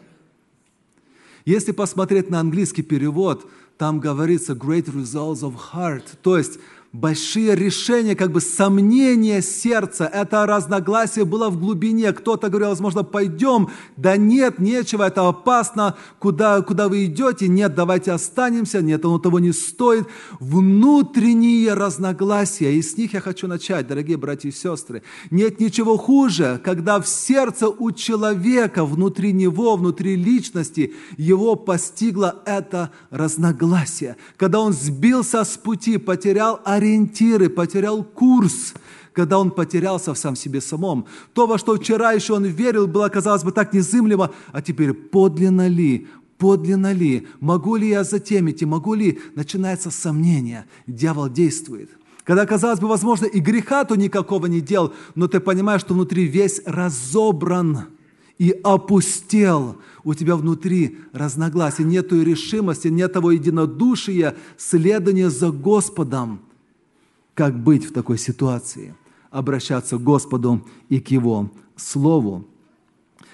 Если 1.47 1.73
посмотреть 1.73 2.29
на 2.29 2.41
английский 2.41 2.83
перевод, 2.83 3.51
там 3.79 4.01
говорится 4.01 4.53
great 4.53 4.85
results 4.85 5.41
of 5.41 5.55
heart, 5.73 6.05
то 6.21 6.37
есть 6.37 6.59
большие 6.93 7.55
решения, 7.55 8.17
как 8.17 8.33
бы 8.33 8.41
сомнения 8.41 9.43
сердца. 9.43 10.07
Это 10.07 10.45
разногласие 10.45 11.25
было 11.25 11.49
в 11.49 11.59
глубине. 11.59 12.13
Кто-то 12.13 12.49
говорил, 12.49 12.71
возможно, 12.71 13.05
пойдем. 13.05 13.69
Да 13.97 14.17
нет, 14.17 14.59
нечего, 14.59 15.05
это 15.05 15.29
опасно. 15.29 15.97
Куда, 16.19 16.61
куда 16.63 16.89
вы 16.89 17.05
идете? 17.05 17.47
Нет, 17.47 17.75
давайте 17.75 18.11
останемся. 18.11 18.83
Нет, 18.83 19.05
оно 19.05 19.19
того 19.19 19.39
не 19.39 19.53
стоит. 19.53 20.09
Внутренние 20.41 21.75
разногласия. 21.75 22.75
И 22.75 22.83
с 22.83 22.97
них 22.97 23.15
я 23.15 23.21
хочу 23.21 23.47
начать, 23.47 23.87
дорогие 23.87 24.17
братья 24.17 24.49
и 24.49 24.53
сестры. 24.53 25.03
Нет 25.31 25.61
ничего 25.61 25.97
хуже, 25.97 26.61
когда 26.65 27.01
в 27.01 27.07
сердце 27.07 27.69
у 27.69 27.93
человека, 27.93 28.85
внутри 28.85 29.33
него, 29.33 29.77
внутри 29.77 30.17
личности, 30.17 30.95
его 31.17 31.55
постигло 31.55 32.43
это 32.47 32.91
разногласие. 33.11 34.17
Когда 34.37 34.59
он 34.59 34.73
сбился 34.73 35.45
с 35.45 35.57
пути, 35.57 35.97
потерял 35.97 36.61
ориентацию, 36.65 36.80
ориентиры, 36.81 37.49
потерял 37.51 38.03
курс, 38.03 38.75
когда 39.13 39.39
он 39.39 39.51
потерялся 39.51 40.15
в 40.15 40.19
сам 40.19 40.35
себе 40.35 40.61
самом. 40.61 41.07
То, 41.35 41.47
во 41.47 41.59
что 41.59 41.77
вчера 41.77 42.13
еще 42.13 42.35
он 42.35 42.45
верил, 42.45 42.87
было, 42.87 43.09
казалось 43.09 43.45
бы, 43.45 43.53
так 43.53 43.73
незымлемо, 43.73 44.31
а 44.53 44.63
теперь 44.63 44.95
подлинно 44.95 45.69
ли, 45.69 46.09
подлинно 46.39 46.93
ли, 46.93 47.27
могу 47.41 47.77
ли 47.77 47.89
я 47.89 48.03
затемить 48.05 48.63
и 48.63 48.67
могу 48.67 48.95
ли, 48.95 49.21
начинается 49.35 49.91
сомнение, 49.91 50.65
дьявол 50.87 51.29
действует. 51.29 51.91
Когда, 52.25 52.47
казалось 52.47 52.81
бы, 52.81 52.89
возможно, 52.89 53.27
и 53.27 53.41
греха-то 53.41 53.97
никакого 53.97 54.47
не 54.47 54.61
делал, 54.61 54.93
но 55.15 55.27
ты 55.27 55.41
понимаешь, 55.41 55.81
что 55.81 55.95
внутри 55.95 56.25
весь 56.25 56.61
разобран 56.65 57.87
и 58.39 58.59
опустел. 58.63 59.77
У 60.05 60.15
тебя 60.15 60.37
внутри 60.37 60.99
разногласия, 61.13 61.83
нет 61.83 62.09
той 62.09 62.25
решимости, 62.25 62.89
нет 62.89 63.13
того 63.13 63.33
единодушия, 63.33 64.35
следования 64.57 65.29
за 65.29 65.51
Господом– 65.51 66.41
как 67.41 67.59
быть 67.59 67.87
в 67.87 67.93
такой 67.95 68.19
ситуации? 68.19 68.95
Обращаться 69.31 69.97
к 69.97 70.03
Господу 70.03 70.63
и 70.91 71.01
к 71.01 71.11
Его 71.11 71.51
Слову. 71.75 72.45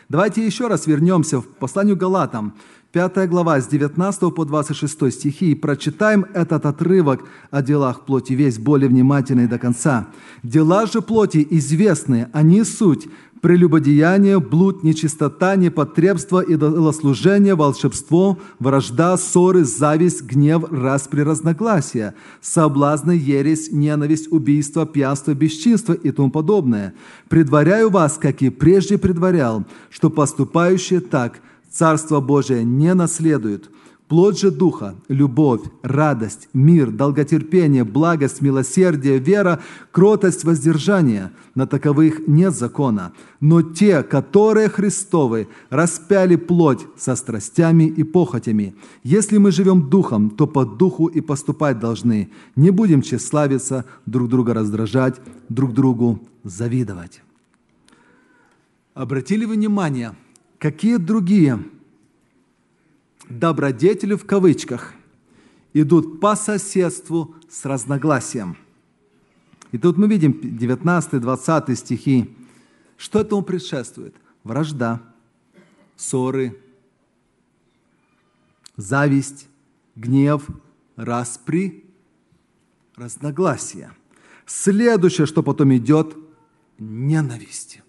Давайте 0.08 0.46
еще 0.46 0.68
раз 0.68 0.86
вернемся 0.86 1.40
в 1.40 1.48
посланию 1.48 1.96
Галатам, 1.96 2.54
5 2.92 3.28
глава, 3.28 3.60
с 3.60 3.66
19 3.66 4.32
по 4.32 4.44
26 4.44 5.12
стихи, 5.12 5.50
и 5.50 5.54
прочитаем 5.56 6.24
этот 6.34 6.66
отрывок 6.66 7.24
о 7.50 7.62
делах 7.62 8.06
плоти 8.06 8.34
весь 8.34 8.60
более 8.60 8.88
внимательный 8.88 9.48
до 9.48 9.58
конца. 9.58 10.06
«Дела 10.44 10.86
же 10.86 11.02
плоти 11.02 11.44
известны, 11.50 12.28
они 12.32 12.62
суть 12.62 13.08
прелюбодеяние, 13.40 14.40
блуд, 14.40 14.82
нечистота, 14.82 15.56
непотребство, 15.56 16.40
идолослужение, 16.40 17.54
волшебство, 17.54 18.38
вражда, 18.58 19.16
ссоры, 19.16 19.64
зависть, 19.64 20.22
гнев, 20.22 20.64
распри, 20.70 21.20
разногласия, 21.22 22.14
соблазны, 22.40 23.12
ересь, 23.12 23.70
ненависть, 23.70 24.30
убийство, 24.32 24.86
пьянство, 24.86 25.34
бесчинство 25.34 25.92
и 25.92 26.10
тому 26.10 26.30
подобное. 26.30 26.94
Предваряю 27.28 27.90
вас, 27.90 28.18
как 28.20 28.42
и 28.42 28.50
прежде 28.50 28.98
предварял, 28.98 29.64
что 29.90 30.10
поступающие 30.10 31.00
так 31.00 31.40
Царство 31.70 32.20
Божие 32.20 32.64
не 32.64 32.94
наследуют– 32.94 33.70
Плод 34.08 34.38
же 34.38 34.52
Духа– 34.52 34.94
любовь, 35.08 35.62
радость, 35.82 36.48
мир, 36.52 36.92
долготерпение, 36.92 37.82
благость, 37.82 38.40
милосердие, 38.40 39.18
вера, 39.18 39.60
кротость, 39.90 40.44
воздержание. 40.44 41.32
На 41.56 41.66
таковых 41.66 42.28
нет 42.28 42.54
закона. 42.54 43.12
Но 43.40 43.62
те, 43.62 44.04
которые 44.04 44.68
Христовы, 44.68 45.48
распяли 45.70 46.36
плоть 46.36 46.86
со 46.96 47.16
страстями 47.16 47.84
и 47.84 48.04
похотями. 48.04 48.76
Если 49.02 49.38
мы 49.38 49.50
живем 49.50 49.90
Духом, 49.90 50.30
то 50.30 50.46
по 50.46 50.64
Духу 50.64 51.08
и 51.08 51.20
поступать 51.20 51.80
должны. 51.80 52.30
Не 52.54 52.70
будем 52.70 53.02
тщеславиться, 53.02 53.86
друг 54.06 54.28
друга 54.28 54.54
раздражать, 54.54 55.20
друг 55.48 55.72
другу 55.72 56.20
завидовать. 56.44 57.22
Обратили 58.94 59.46
внимание, 59.46 60.14
какие 60.60 60.96
другие– 60.96 61.58
добродетели 63.28 64.14
в 64.14 64.24
кавычках 64.24 64.94
идут 65.72 66.20
по 66.20 66.36
соседству 66.36 67.34
с 67.48 67.64
разногласием. 67.64 68.56
И 69.72 69.78
тут 69.78 69.98
мы 69.98 70.08
видим 70.08 70.32
19-20 70.32 71.74
стихи. 71.74 72.34
Что 72.96 73.20
этому 73.20 73.42
предшествует? 73.42 74.14
Вражда, 74.42 75.02
ссоры, 75.96 76.58
зависть, 78.76 79.48
гнев, 79.96 80.46
распри, 80.94 81.84
разногласия. 82.94 83.92
Следующее, 84.46 85.26
что 85.26 85.42
потом 85.42 85.74
идет, 85.76 86.16
ненависть. 86.78 87.82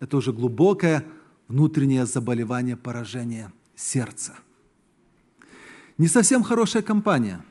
Это 0.00 0.16
уже 0.16 0.32
глубокое 0.32 1.04
внутреннее 1.48 2.06
заболевание, 2.06 2.76
поражение 2.76 3.52
сердца– 3.76 4.34
не 6.00 6.08
совсем 6.08 6.42
хорошая 6.42 6.82
компания. 6.82 7.44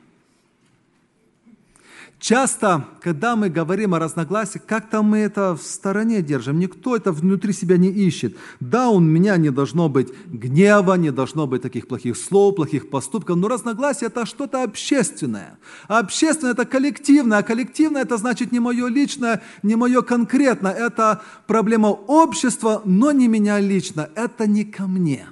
Часто, 2.18 2.84
когда 3.00 3.36
мы 3.36 3.48
говорим 3.48 3.94
о 3.94 4.00
разногласиях, 4.00 4.66
как-то 4.66 5.02
мы 5.02 5.18
это 5.18 5.54
в 5.54 5.62
стороне 5.62 6.20
держим. 6.20 6.58
Никто 6.58 6.96
это 6.96 7.12
внутри 7.12 7.52
себя 7.52 7.76
не 7.76 7.88
ищет. 7.88 8.36
Да, 8.58 8.90
у 8.90 8.98
меня 8.98 9.36
не 9.36 9.50
должно 9.50 9.88
быть 9.88 10.08
гнева, 10.26 10.94
не 10.94 11.12
должно 11.12 11.46
быть 11.46 11.62
таких 11.62 11.86
плохих 11.86 12.16
слов, 12.16 12.56
плохих 12.56 12.90
поступков, 12.90 13.36
но 13.36 13.46
разногласие– 13.46 14.08
это 14.08 14.26
что-то 14.26 14.64
общественное. 14.64 15.56
А 15.86 16.00
общественное– 16.00 16.52
это 16.54 16.66
коллективное, 16.66 17.38
а 17.38 17.42
коллективное– 17.44 18.02
это 18.04 18.16
значит 18.16 18.50
не 18.50 18.58
мое 18.58 18.88
личное, 18.88 19.42
не 19.62 19.76
мое 19.76 20.02
конкретно. 20.02 20.68
Это 20.68 21.22
проблема 21.46 21.86
общества, 21.86 22.82
но 22.84 23.12
не 23.12 23.28
меня 23.28 23.60
лично. 23.60 24.10
Это 24.16 24.48
не 24.48 24.64
ко 24.64 24.88
мне. 24.88 25.28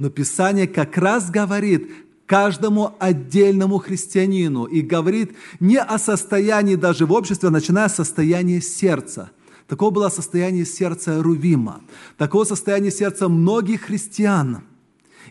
Но 0.00 0.08
Писание 0.08 0.66
как 0.66 0.96
раз 0.96 1.30
говорит, 1.30 1.90
каждому 2.24 2.94
отдельному 2.98 3.78
христианину 3.78 4.64
и 4.64 4.80
говорит 4.80 5.32
не 5.60 5.78
о 5.78 5.98
состоянии 5.98 6.76
даже 6.76 7.04
в 7.04 7.12
обществе, 7.12 7.48
а 7.48 7.52
начиная 7.52 7.88
с 7.88 7.96
состояния 7.96 8.62
сердца. 8.62 9.30
Такое 9.68 9.90
было 9.90 10.08
состояние 10.08 10.64
сердца 10.64 11.22
Рувима. 11.22 11.82
Такое 12.16 12.46
состояние 12.46 12.90
сердца 12.90 13.28
многих 13.28 13.82
христиан. 13.82 14.62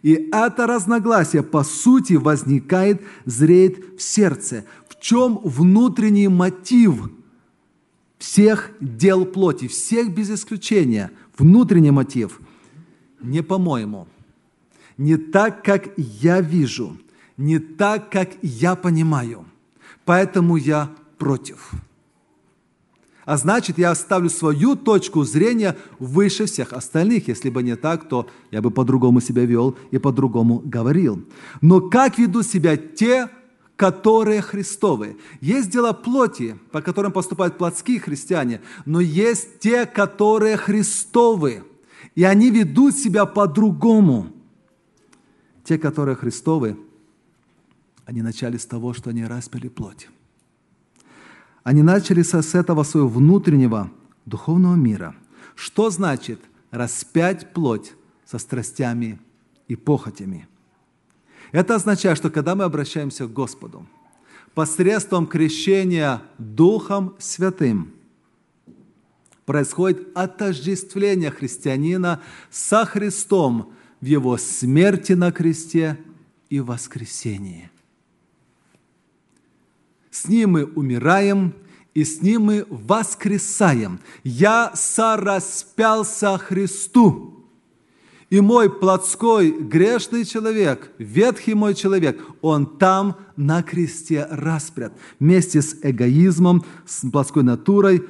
И 0.03 0.29
это 0.31 0.67
разногласие, 0.67 1.41
по 1.41 1.63
сути, 1.63 2.13
возникает, 2.13 3.01
зреет 3.25 3.97
в 3.97 4.03
сердце. 4.03 4.65
В 4.87 4.99
чем 4.99 5.39
внутренний 5.43 6.27
мотив 6.27 7.09
всех 8.19 8.69
дел 8.81 9.25
плоти, 9.25 9.67
всех 9.67 10.13
без 10.13 10.29
исключения, 10.29 11.09
внутренний 11.39 11.91
мотив, 11.91 12.39
не 13.19 13.41
по-моему– 13.41 14.07
не 14.99 15.15
так, 15.15 15.63
как 15.63 15.89
я 15.97 16.41
вижу, 16.41 16.97
не 17.37 17.57
так, 17.57 18.11
как 18.11 18.31
я 18.41 18.75
понимаю. 18.75 19.45
Поэтому 20.03 20.57
я 20.57 20.91
против. 21.17 21.71
А 23.23 23.37
значит, 23.37 23.77
я 23.77 23.91
оставлю 23.91 24.29
свою 24.29 24.75
точку 24.75 25.23
зрения 25.23 25.77
выше 25.99 26.45
всех 26.45 26.73
остальных. 26.73 27.29
Если 27.29 27.49
бы 27.49 27.63
не 27.63 27.77
так, 27.77 28.09
то 28.09 28.27
я 28.51 28.61
бы 28.61 28.71
по-другому 28.71 29.21
себя 29.21 29.45
вел 29.45 29.77
и 29.91 29.99
по-другому 29.99 30.61
говорил. 30.65 31.23
Но 31.61 31.79
как 31.79 32.17
ведут 32.17 32.45
себя 32.45 32.75
те, 32.75 33.29
которые 33.77 34.41
Христовы? 34.41 35.15
Есть 35.39 35.69
дела 35.69 35.93
плоти, 35.93 36.59
по 36.71 36.81
которым 36.81 37.13
поступают 37.13 37.57
плотские 37.57 38.01
христиане, 38.01 38.61
но 38.85 38.99
есть 38.99 39.59
те, 39.59 39.85
которые 39.85 40.57
Христовы. 40.57 41.63
И 42.15 42.23
они 42.25 42.49
ведут 42.49 42.97
себя 42.97 43.25
по-другому. 43.25 44.33
Те, 45.69 45.77
которые 45.77 46.15
Христовы, 46.15 46.79
они 48.05 48.23
начали 48.23 48.57
с 48.57 48.65
того, 48.65 48.91
что 48.93 49.11
они 49.11 49.23
распили 49.23 49.67
плоть. 49.67 50.09
Они 51.61 51.83
начали 51.83 52.23
с 52.23 52.55
этого 52.55 52.81
своего 52.81 53.07
внутреннего 53.07 53.91
духовного 54.25 54.73
мира. 54.73 55.15
Что 55.53 55.91
значит 55.91 56.41
распять 56.71 57.53
плоть 57.53 57.93
со 58.25 58.39
страстями 58.39 59.19
и 59.67 59.75
похотями? 59.75 60.47
Это 61.51 61.75
означает, 61.75 62.17
что 62.17 62.31
когда 62.31 62.55
мы 62.55 62.63
обращаемся 62.63 63.27
к 63.27 63.31
Господу, 63.33 63.85
посредством 64.55 65.27
крещения 65.27 66.23
Духом 66.39 67.13
Святым 67.19 67.93
происходит 69.45 70.07
отождествление 70.15 71.29
христианина 71.29 72.23
со 72.49 72.87
Христом 72.87 73.71
в 74.01 74.05
Его 74.05 74.37
смерти 74.37 75.13
на 75.13 75.31
кресте 75.31 75.97
и 76.49 76.59
воскресении. 76.59 77.69
С 80.09 80.27
Ним 80.27 80.51
мы 80.51 80.65
умираем, 80.65 81.53
и 81.93 82.03
с 82.03 82.21
Ним 82.21 82.43
мы 82.43 82.65
воскресаем. 82.69 83.99
Я 84.23 84.71
сораспялся 84.73 86.37
Христу. 86.37 87.35
И 88.29 88.41
мой 88.41 88.69
плотской 88.69 89.49
грешный 89.51 90.23
человек, 90.23 90.91
ветхий 90.99 91.55
мой 91.55 91.73
человек, 91.73 92.21
он 92.41 92.77
там 92.77 93.17
на 93.35 93.63
кресте 93.63 94.27
распрят. 94.29 94.93
Вместе 95.19 95.63
с 95.63 95.75
эгоизмом, 95.81 96.63
с 96.85 97.09
плотской 97.09 97.41
натурой, 97.41 98.05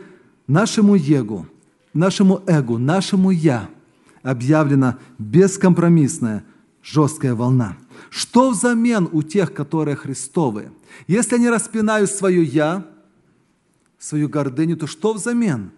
нашему 0.46 0.96
егу, 0.96 1.48
нашему 1.94 2.44
эгу, 2.48 2.78
нашему 2.78 3.32
я– 3.32 3.70
объявлена 4.24 4.98
бескомпромиссная, 5.18 6.44
жесткая 6.84 7.36
волна. 7.36 7.78
Что 8.10 8.52
взамен 8.52 9.10
у 9.12 9.22
тех, 9.22 9.54
которые 9.54 9.96
Христовы? 9.96 10.72
Если 11.08 11.36
они 11.36 11.50
распинают 11.50 12.10
свое 12.10 12.44
«я», 12.44 12.86
свою 13.98 14.30
гордыню, 14.30 14.78
то 14.78 14.88
что 14.88 15.14
взамен? 15.14 15.72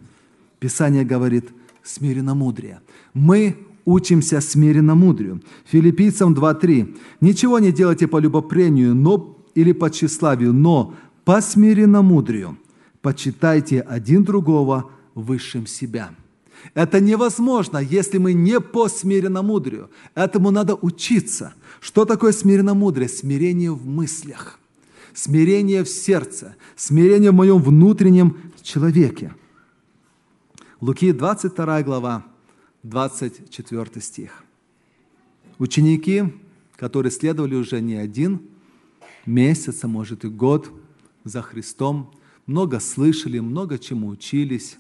Писание 0.60 1.04
говорит 1.04 1.50
смиренно-мудрее. 1.84 2.82
Мы 3.14 3.58
учимся 3.86 4.42
смиренно-мудрию. 4.42 5.42
Филиппийцам 5.66 6.34
2.3. 6.34 6.98
«Ничего 7.20 7.60
не 7.60 7.72
делайте 7.72 8.08
по 8.08 8.18
любопрению 8.18 8.96
но, 8.96 9.38
или 9.56 9.72
по 9.72 9.90
тщеславию, 9.90 10.54
но 10.54 10.94
по 11.26 11.42
смиренно-мудрию. 11.42 12.58
Почитайте 13.02 13.82
один 13.82 14.24
другого 14.24 14.92
высшим 15.16 15.66
себя». 15.66 16.12
Это 16.74 17.00
невозможно, 17.00 17.78
если 17.78 18.18
мы 18.18 18.34
не 18.34 18.60
по 18.60 18.88
смиренно-мудрию. 18.88 19.90
Этому 20.16 20.52
надо 20.52 20.76
учиться. 20.76 21.54
Что 21.80 22.06
такое 22.06 22.32
смиренно-мудрие? 22.32 23.10
Смирение 23.10 23.72
в 23.72 23.86
мыслях, 23.86 24.60
смирение 25.14 25.84
в 25.84 25.90
сердце, 25.90 26.56
смирение 26.76 27.32
в 27.32 27.36
моем 27.36 27.62
внутреннем 27.62 28.38
человеке. 28.62 29.34
Луки 30.80 31.12
22 31.12 31.84
глава, 31.84 32.26
24 32.84 34.02
стих. 34.02 34.44
Ученики, 35.60 36.34
которые 36.76 37.12
следовали 37.12 37.56
уже 37.56 37.82
не 37.82 37.96
один 37.96 38.42
месяц, 39.26 39.84
а 39.84 39.88
может 39.88 40.26
и 40.26 40.28
год 40.28 40.72
за 41.24 41.42
Христом, 41.42 42.12
много 42.48 42.80
слышали, 42.80 43.40
много 43.40 43.78
чему 43.78 44.08
учились, 44.08 44.78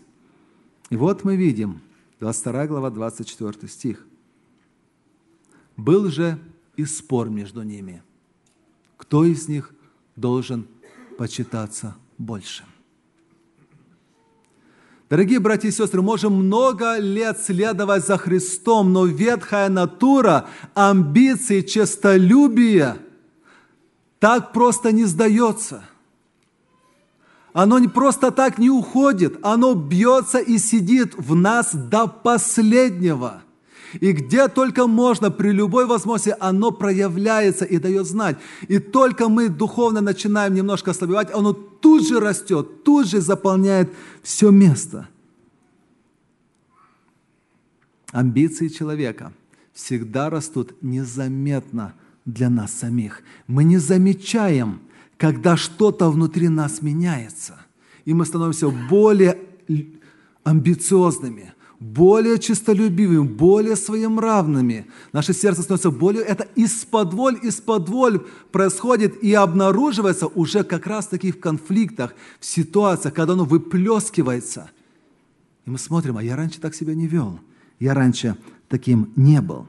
и 0.91 0.97
вот 0.97 1.23
мы 1.23 1.37
видим, 1.37 1.81
22 2.19 2.67
глава, 2.67 2.89
24 2.89 3.67
стих. 3.69 4.05
«Был 5.77 6.09
же 6.09 6.37
и 6.75 6.83
спор 6.83 7.29
между 7.29 7.63
ними, 7.63 8.03
кто 8.97 9.23
из 9.23 9.47
них 9.47 9.73
должен 10.17 10.67
почитаться 11.17 11.95
больше». 12.17 12.65
Дорогие 15.09 15.39
братья 15.39 15.69
и 15.69 15.71
сестры, 15.71 16.01
можем 16.01 16.33
много 16.33 16.97
лет 16.97 17.39
следовать 17.39 18.05
за 18.05 18.17
Христом, 18.17 18.91
но 18.91 19.05
ветхая 19.05 19.69
натура, 19.69 20.49
амбиции, 20.73 21.61
честолюбие 21.61 22.97
так 24.19 24.51
просто 24.51 24.91
не 24.91 25.05
сдается– 25.05 25.85
оно 27.53 27.79
не 27.79 27.87
просто 27.87 28.31
так 28.31 28.57
не 28.57 28.69
уходит, 28.69 29.37
оно 29.41 29.73
бьется 29.73 30.39
и 30.39 30.57
сидит 30.57 31.15
в 31.17 31.35
нас 31.35 31.73
до 31.73 32.07
последнего. 32.07 33.41
И 33.99 34.13
где 34.13 34.47
только 34.47 34.87
можно, 34.87 35.31
при 35.31 35.51
любой 35.51 35.85
возможности, 35.85 36.35
оно 36.39 36.71
проявляется 36.71 37.65
и 37.65 37.77
дает 37.77 38.07
знать. 38.07 38.37
И 38.69 38.79
только 38.79 39.27
мы 39.27 39.49
духовно 39.49 39.99
начинаем 39.99 40.53
немножко 40.53 40.91
ослабевать, 40.91 41.29
оно 41.33 41.51
тут 41.51 42.07
же 42.07 42.21
растет, 42.21 42.83
тут 42.83 43.07
же 43.07 43.19
заполняет 43.19 43.91
все 44.23 44.49
место. 44.49 45.09
Амбиции 48.13 48.69
человека 48.69 49.33
всегда 49.73 50.29
растут 50.29 50.73
незаметно 50.81 51.93
для 52.23 52.49
нас 52.49 52.71
самих. 52.71 53.23
Мы 53.47 53.65
не 53.65 53.77
замечаем– 53.77 54.79
когда 55.21 55.55
что-то 55.55 56.09
внутри 56.09 56.49
нас 56.49 56.81
меняется, 56.81 57.53
и 58.05 58.13
мы 58.13 58.25
становимся 58.25 58.69
более 58.69 59.37
амбициозными, 60.43 61.53
более 61.79 62.39
честолюбивыми, 62.39 63.27
более 63.27 63.75
своемравными. 63.75 64.87
Наше 65.13 65.33
сердце 65.33 65.61
становится 65.61 65.91
более... 65.91 66.23
Это 66.23 66.47
из-под 66.55 67.13
из-под 67.43 67.91
происходит 68.51 69.23
и 69.23 69.31
обнаруживается 69.35 70.25
уже 70.25 70.63
как 70.63 70.87
раз-таки 70.87 71.31
в 71.31 71.39
конфликтах, 71.39 72.15
в 72.39 72.45
ситуациях, 72.47 73.13
когда 73.13 73.33
оно 73.33 73.45
выплескивается. 73.45 74.71
И 75.67 75.69
мы 75.69 75.77
смотрим, 75.77 76.17
а 76.17 76.23
я 76.23 76.35
раньше 76.35 76.59
так 76.59 76.73
себя 76.73 76.95
не 76.95 77.05
вел. 77.05 77.39
Я 77.79 77.93
раньше 77.93 78.37
таким 78.69 79.13
не 79.15 79.39
был. 79.39 79.67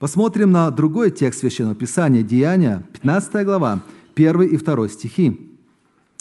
Посмотрим 0.00 0.50
на 0.50 0.68
другой 0.72 1.12
текст 1.12 1.38
Священного 1.38 1.76
Писания, 1.76 2.24
Деяния, 2.24 2.82
15 2.92 3.44
глава, 3.44 3.82
1 4.14 4.42
и 4.42 4.56
2 4.56 4.88
стихи. 4.88 5.50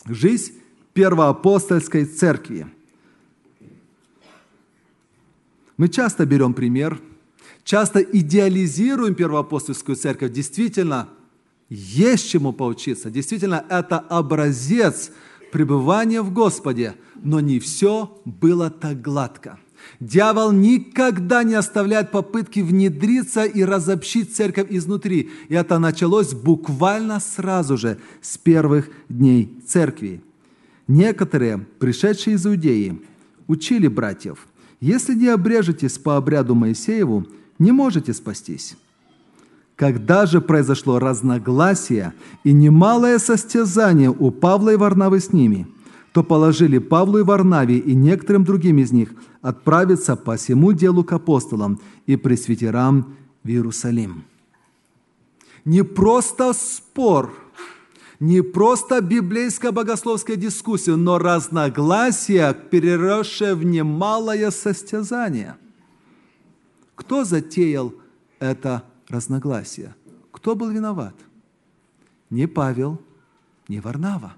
Жизнь 0.05 0.53
первоапостольской 0.93 2.05
церкви. 2.05 2.67
Мы 5.77 5.89
часто 5.89 6.25
берем 6.25 6.53
пример, 6.53 6.99
часто 7.63 8.01
идеализируем 8.01 9.15
первоапостольскую 9.15 9.95
церковь. 9.95 10.31
Действительно, 10.31 11.09
есть 11.69 12.29
чему 12.29 12.53
поучиться. 12.53 13.09
Действительно, 13.09 13.65
это 13.69 13.99
образец 13.99 15.11
пребывания 15.51 16.21
в 16.21 16.31
Господе, 16.33 16.95
но 17.15 17.39
не 17.39 17.59
все 17.59 18.21
было 18.25 18.69
так 18.69 19.01
гладко. 19.01 19.59
Дьявол 19.99 20.51
никогда 20.51 21.43
не 21.43 21.53
оставляет 21.53 22.11
попытки 22.11 22.59
внедриться 22.59 23.43
и 23.43 23.63
разобщить 23.63 24.35
церковь 24.35 24.67
изнутри. 24.69 25.29
И 25.49 25.53
это 25.53 25.79
началось 25.79 26.33
буквально 26.33 27.19
сразу 27.19 27.77
же, 27.77 27.97
с 28.21 28.37
первых 28.37 28.89
дней 29.09 29.61
церкви. 29.67 30.21
Некоторые, 30.87 31.59
пришедшие 31.79 32.35
из 32.35 32.45
Иудеи, 32.45 33.01
учили 33.47 33.87
братьев, 33.87 34.47
если 34.79 35.13
не 35.13 35.27
обрежетесь 35.27 35.97
по 35.97 36.17
обряду 36.17 36.55
Моисееву, 36.55 37.27
не 37.59 37.71
можете 37.71 38.13
спастись. 38.13 38.75
Когда 39.75 40.25
же 40.25 40.41
произошло 40.41 40.99
разногласие 40.99 42.13
и 42.43 42.51
немалое 42.51 43.19
состязание 43.19 44.09
у 44.09 44.31
Павла 44.31 44.73
и 44.73 44.75
Варнавы 44.75 45.19
с 45.19 45.33
ними, 45.33 45.67
то 46.11 46.23
положили 46.23 46.77
Павлу 46.77 47.19
и 47.19 47.23
Варнаве 47.23 47.77
и 47.77 47.95
некоторым 47.95 48.43
другим 48.43 48.79
из 48.79 48.91
них 48.91 49.13
отправиться 49.41 50.15
по 50.15 50.35
всему 50.35 50.73
делу 50.73 51.03
к 51.03 51.13
апостолам 51.13 51.79
и 52.05 52.17
пресвитерам 52.17 53.15
в 53.43 53.47
Иерусалим. 53.47 54.25
Не 55.63 55.83
просто 55.83 56.53
спор, 56.53 57.33
не 58.19 58.41
просто 58.41 59.01
библейская 59.01 59.71
богословская 59.71 60.35
дискуссия, 60.35 60.95
но 60.95 61.17
разногласия, 61.17 62.53
переросшее 62.53 63.55
в 63.55 63.63
немалое 63.63 64.51
состязание. 64.51 65.55
Кто 66.95 67.23
затеял 67.23 67.93
это 68.39 68.83
разногласие? 69.07 69.95
Кто 70.31 70.55
был 70.55 70.69
виноват? 70.69 71.15
Не 72.29 72.47
Павел, 72.47 72.99
не 73.67 73.79
Варнава. 73.79 74.35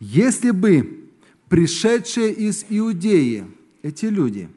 Если 0.00 0.50
бы 0.50 1.08
пришедшие 1.48 2.32
из 2.32 2.64
Иудеи, 2.68 3.44
эти 3.82 4.06
люди, 4.06 4.48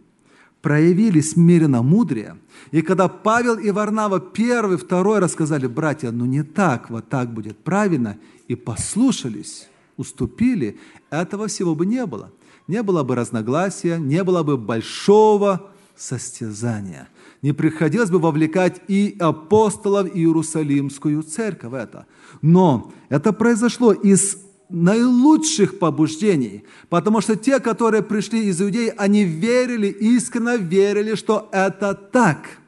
проявили 0.62 1.22
смиренно 1.22 1.82
мудрее, 1.82 2.38
и 2.72 2.82
когда 2.82 3.08
Павел 3.08 3.58
и 3.58 3.72
Варнава 3.72 4.20
первый, 4.20 4.78
второй 4.78 5.20
рассказали, 5.20 5.66
братья, 5.68 6.12
ну 6.12 6.26
не 6.26 6.44
так, 6.44 6.90
вот 6.90 7.10
так 7.10 7.34
будет 7.34 7.58
правильно, 7.58 8.18
и 8.48 8.56
послушались, 8.56 9.68
уступили, 9.98 10.78
этого 11.10 11.48
всего 11.48 11.74
бы 11.74 11.86
не 11.86 12.06
было. 12.06 12.32
Не 12.68 12.84
было 12.84 13.04
бы 13.04 13.16
разногласия, 13.16 13.98
не 13.98 14.24
было 14.24 14.44
бы 14.44 14.58
большого 14.58 15.72
состязания. 15.96 17.10
Не 17.42 17.54
приходилось 17.54 18.12
бы 18.12 18.20
вовлекать 18.20 18.82
и 18.88 19.16
апостолов, 19.20 20.14
и 20.14 20.20
Иерусалимскую 20.20 21.24
церковь 21.24 21.72
в 21.72 21.74
это. 21.74 22.06
Но 22.42 22.94
это 23.10 23.34
произошло 23.34 23.94
из 23.94 24.38
наилучших 24.72 25.80
побуждений, 25.80 26.64
потому 26.90 27.22
что 27.22 27.36
те, 27.36 27.60
которые 27.60 28.02
пришли 28.02 28.46
из 28.46 28.62
Иудеи, 28.62 28.94
они 28.98 29.24
верили, 29.24 29.88
искренне 29.88 30.58
верили, 30.58 31.16
что 31.16 31.50
это 31.52 31.94
так. 31.94 32.60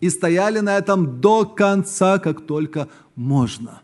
И 0.00 0.10
стояли 0.10 0.60
на 0.60 0.76
этом 0.76 1.20
до 1.20 1.44
конца, 1.44 2.18
как 2.18 2.46
только 2.46 2.88
можно. 3.14 3.82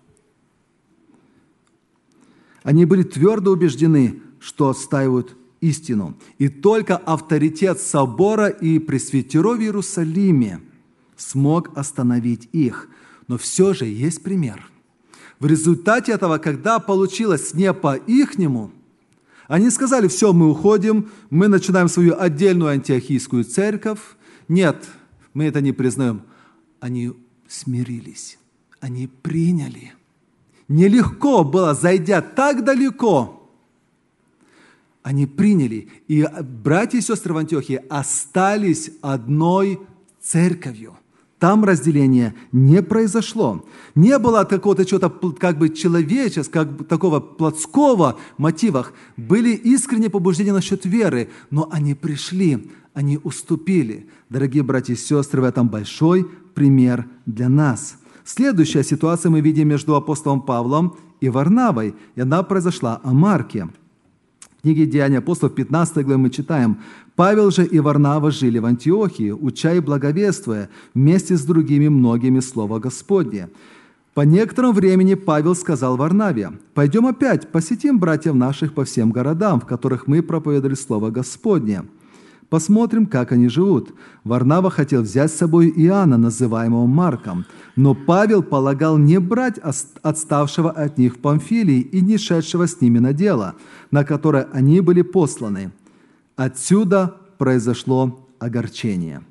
Они 2.62 2.84
были 2.84 3.02
твердо 3.02 3.52
убеждены, 3.52 4.20
что 4.38 4.68
отстаивают 4.68 5.36
истину. 5.60 6.16
И 6.38 6.48
только 6.48 6.96
авторитет 6.96 7.80
собора 7.80 8.48
и 8.48 8.78
пресвитеров 8.78 9.58
в 9.58 9.62
Иерусалиме 9.62 10.60
смог 11.16 11.76
остановить 11.76 12.48
их. 12.52 12.88
Но 13.28 13.38
все 13.38 13.72
же 13.72 13.86
есть 13.86 14.22
пример– 14.22 14.70
в 15.40 15.46
результате 15.46 16.12
этого, 16.12 16.38
когда 16.38 16.78
получилось 16.78 17.54
не 17.54 17.72
по-ихнему, 17.72 18.70
они 19.48 19.70
сказали, 19.70 20.06
все, 20.06 20.32
мы 20.32 20.50
уходим, 20.50 21.10
мы 21.30 21.48
начинаем 21.48 21.88
свою 21.88 22.16
отдельную 22.16 22.70
антиохийскую 22.70 23.42
церковь. 23.44 23.98
Нет, 24.46 24.86
мы 25.34 25.46
это 25.46 25.60
не 25.60 25.72
признаем. 25.72 26.22
Они 26.78 27.12
смирились, 27.48 28.38
они 28.78 29.08
приняли. 29.08 29.94
Нелегко 30.68 31.42
было, 31.42 31.74
зайдя 31.74 32.20
так 32.20 32.62
далеко, 32.62 33.50
они 35.02 35.26
приняли. 35.26 35.88
И 36.06 36.24
братья 36.62 36.98
и 36.98 37.02
сестры 37.02 37.34
в 37.34 37.38
Антиохии 37.38 37.82
остались 37.88 38.92
одной 39.00 39.80
церковью. 40.20 40.96
Там 41.40 41.64
разделения 41.64 42.34
не 42.52 42.82
произошло. 42.82 43.64
Не 43.94 44.18
было 44.18 44.44
какого-то 44.44 44.84
чего-то 44.84 45.08
как 45.08 45.58
бы 45.58 45.70
человеческого, 45.70 46.64
как 46.64 46.76
бы 46.76 46.84
такого 46.84 47.18
плотского 47.18 48.18
мотивах. 48.36 48.92
Были 49.16 49.54
искренние 49.54 50.10
побуждения 50.10 50.52
насчет 50.52 50.84
веры, 50.84 51.30
но 51.50 51.66
они 51.72 51.94
пришли, 51.94 52.70
они 52.92 53.18
уступили. 53.24 54.06
Дорогие 54.28 54.62
братья 54.62 54.92
и 54.92 54.96
сестры, 54.96 55.40
в 55.40 55.44
этом 55.44 55.70
большой 55.70 56.28
пример 56.54 57.06
для 57.24 57.48
нас. 57.48 57.96
Следующая 58.22 58.84
ситуация 58.84 59.30
мы 59.30 59.40
видим 59.40 59.66
между 59.66 59.96
апостолом 59.96 60.42
Павлом 60.42 60.98
и 61.22 61.30
Варнавой, 61.30 61.94
и 62.16 62.20
она 62.20 62.42
произошла 62.42 63.00
о 63.02 63.14
Марке– 63.14 63.68
в 64.60 64.62
книге 64.62 64.84
Деяния 64.84 65.18
апостолов 65.18 65.54
15 65.54 66.04
главе 66.04 66.18
мы 66.18 66.28
читаем, 66.28 66.80
«Павел 67.16 67.50
же 67.50 67.64
и 67.64 67.80
Варнава 67.80 68.30
жили 68.30 68.58
в 68.58 68.66
Антиохии, 68.66 69.30
уча 69.30 69.72
и 69.72 69.80
благовествуя, 69.80 70.68
вместе 70.92 71.38
с 71.38 71.44
другими 71.44 71.88
многими 71.88 72.40
Слово 72.40 72.78
Господне». 72.78 73.48
По 74.12 74.20
некоторому 74.20 74.74
времени 74.74 75.14
Павел 75.14 75.54
сказал 75.54 75.96
Варнаве, 75.96 76.52
«Пойдем 76.74 77.06
опять, 77.06 77.48
посетим 77.48 77.98
братьев 77.98 78.34
наших 78.34 78.74
по 78.74 78.84
всем 78.84 79.12
городам, 79.12 79.60
в 79.60 79.66
которых 79.66 80.06
мы 80.06 80.22
проповедовали 80.22 80.74
Слово 80.74 81.08
Господне». 81.08 81.84
Посмотрим, 82.50 83.06
как 83.06 83.30
они 83.30 83.48
живут. 83.48 83.94
Варнава 84.24 84.70
хотел 84.70 85.02
взять 85.02 85.30
с 85.30 85.36
собой 85.36 85.72
Иоанна, 85.74 86.18
называемого 86.18 86.86
Марком, 86.86 87.46
но 87.76 87.94
Павел 87.94 88.42
полагал 88.42 88.98
не 88.98 89.20
брать 89.20 89.58
отставшего 90.02 90.72
от 90.72 90.98
них 90.98 91.20
Памфилии 91.20 91.80
и 91.80 92.00
не 92.00 92.18
шедшего 92.18 92.66
с 92.66 92.80
ними 92.80 92.98
на 92.98 93.12
дело, 93.12 93.54
на 93.92 94.04
которое 94.04 94.48
они 94.52 94.80
были 94.80 95.02
посланы. 95.02 95.70
Отсюда 96.34 97.16
произошло 97.38 98.28
огорчение. 98.40 99.22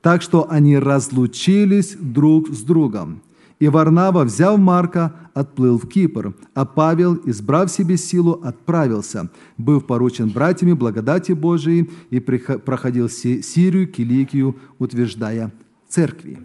Так 0.00 0.22
что 0.22 0.50
они 0.50 0.78
разлучились 0.78 1.94
друг 2.00 2.48
с 2.48 2.62
другом. 2.62 3.20
И 3.60 3.68
Варнава, 3.68 4.24
взяв 4.24 4.58
Марка, 4.58 5.14
отплыл 5.34 5.78
в 5.78 5.88
Кипр, 5.88 6.34
а 6.54 6.64
Павел, 6.64 7.18
избрав 7.24 7.70
себе 7.70 7.96
силу, 7.96 8.40
отправился, 8.42 9.30
быв 9.58 9.86
поручен 9.86 10.30
братьями 10.30 10.72
благодати 10.72 11.32
Божией 11.32 11.90
и 12.10 12.20
проходил 12.20 13.08
Сирию, 13.08 13.86
Киликию, 13.86 14.56
утверждая 14.78 15.52
церкви. 15.88 16.38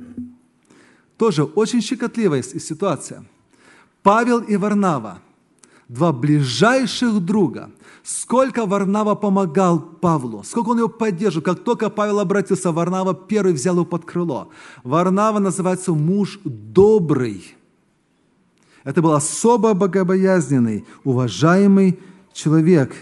Тоже 1.17 1.43
очень 1.43 1.81
щекотливая 1.81 2.41
ситуация. 2.41 3.25
Павел 4.03 4.39
и 4.39 4.55
Варнава, 4.55 5.19
два 5.87 6.13
ближайших 6.13 7.19
друга– 7.19 7.71
Сколько 8.07 8.65
Варнава 8.65 9.15
помогал 9.15 9.81
Павлу, 9.81 10.41
сколько 10.45 10.69
он 10.69 10.77
его 10.77 10.87
поддерживал. 10.87 11.43
Как 11.43 11.65
только 11.65 11.89
Павел 11.89 12.21
обратился, 12.21 12.71
Варнава 12.71 13.13
первый 13.13 13.51
взял 13.51 13.75
его 13.75 13.83
под 13.83 14.05
крыло. 14.05 14.47
Варнава 14.85 15.39
называется 15.39 15.91
муж 15.91 16.39
добрый. 16.45 17.56
Это 18.87 19.01
был 19.01 19.11
особо 19.11 19.73
богобоязненный, 19.73 20.85
уважаемый 21.03 21.99
человек 22.31 22.95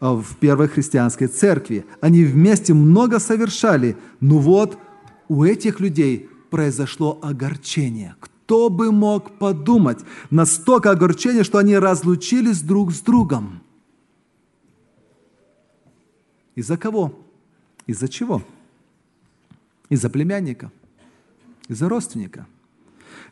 а, 0.00 0.14
в 0.14 0.34
первой 0.36 0.66
христианской 0.66 1.26
церкви. 1.26 1.84
Они 2.00 2.24
вместе 2.24 2.72
много 2.72 3.18
совершали, 3.18 3.98
но 4.18 4.38
вот 4.38 4.78
у 5.28 5.44
этих 5.44 5.78
людей 5.78 6.30
произошло 6.48 7.18
огорчение. 7.22 8.16
Кто 8.18 8.70
бы 8.70 8.90
мог 8.90 9.38
подумать? 9.38 9.98
Настолько 10.30 10.92
огорчение, 10.92 11.44
что 11.44 11.58
они 11.58 11.76
разлучились 11.76 12.62
друг 12.62 12.92
с 12.92 13.00
другом. 13.00 13.60
Из-за 16.54 16.78
кого? 16.78 17.12
Из-за 17.86 18.08
чего? 18.08 18.42
Из-за 19.90 20.08
племянника, 20.08 20.72
из-за 21.68 21.90
родственника. 21.90 22.46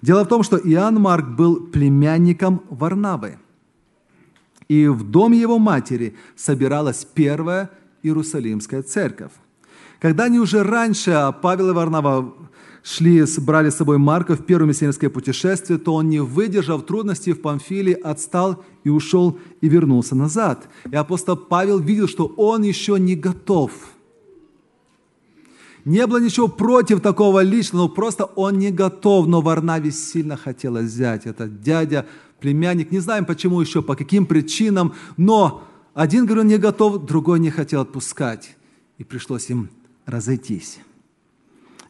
Дело 0.03 0.25
в 0.25 0.29
том, 0.29 0.43
что 0.43 0.57
Иоанн 0.57 1.01
Марк 1.01 1.29
был 1.29 1.67
племянником 1.67 2.63
Варнавы. 2.71 3.39
И 4.69 4.87
в 4.87 5.03
доме 5.03 5.39
его 5.39 5.59
матери 5.59 6.17
собиралась 6.37 7.05
первая 7.05 7.71
Иерусалимская 8.03 8.83
церковь. 8.83 9.33
Когда 10.01 10.25
они 10.25 10.39
уже 10.39 10.63
раньше, 10.63 11.13
а 11.13 11.33
Павел 11.33 11.71
и 11.71 11.73
Варнава 11.73 12.35
шли, 12.83 13.25
брали 13.39 13.71
с 13.71 13.77
собой 13.77 13.99
Марка 13.99 14.37
в 14.37 14.45
первое 14.45 14.69
миссионерское 14.69 15.11
путешествие, 15.11 15.79
то 15.79 15.95
он, 15.95 16.09
не 16.09 16.21
выдержав 16.21 16.85
трудностей 16.85 17.33
в 17.33 17.41
Памфилии, 17.41 17.95
отстал 17.95 18.63
и 18.85 18.91
ушел 18.91 19.39
и 19.61 19.69
вернулся 19.69 20.15
назад. 20.15 20.69
И 20.91 20.95
апостол 20.95 21.37
Павел 21.37 21.79
видел, 21.79 22.09
что 22.09 22.27
он 22.27 22.63
еще 22.63 22.99
не 22.99 23.17
готов. 23.17 23.73
Не 25.85 26.07
было 26.07 26.19
ничего 26.19 26.49
против 26.49 27.01
такого 27.01 27.43
личного, 27.43 27.89
просто 27.89 28.25
он 28.25 28.59
не 28.59 28.71
готов, 28.71 29.27
но 29.27 29.43
Варнаве 29.43 29.91
сильно 29.91 30.37
хотелось 30.37 30.87
взять. 30.87 31.27
Это 31.27 31.47
дядя, 31.47 32.07
племянник, 32.41 32.91
не 32.91 33.01
знаем 33.01 33.27
почему 33.27 33.61
еще, 33.61 33.83
по 33.83 33.95
каким 33.95 34.25
причинам, 34.25 34.95
но 35.19 35.63
один, 35.93 36.25
говорю, 36.25 36.45
не 36.45 36.57
готов, 36.57 37.05
другой 37.05 37.39
не 37.39 37.51
хотел 37.51 37.83
отпускать. 37.83 38.57
И 38.97 39.05
пришлось 39.05 39.51
им 39.51 39.69
разойтись. 40.07 40.79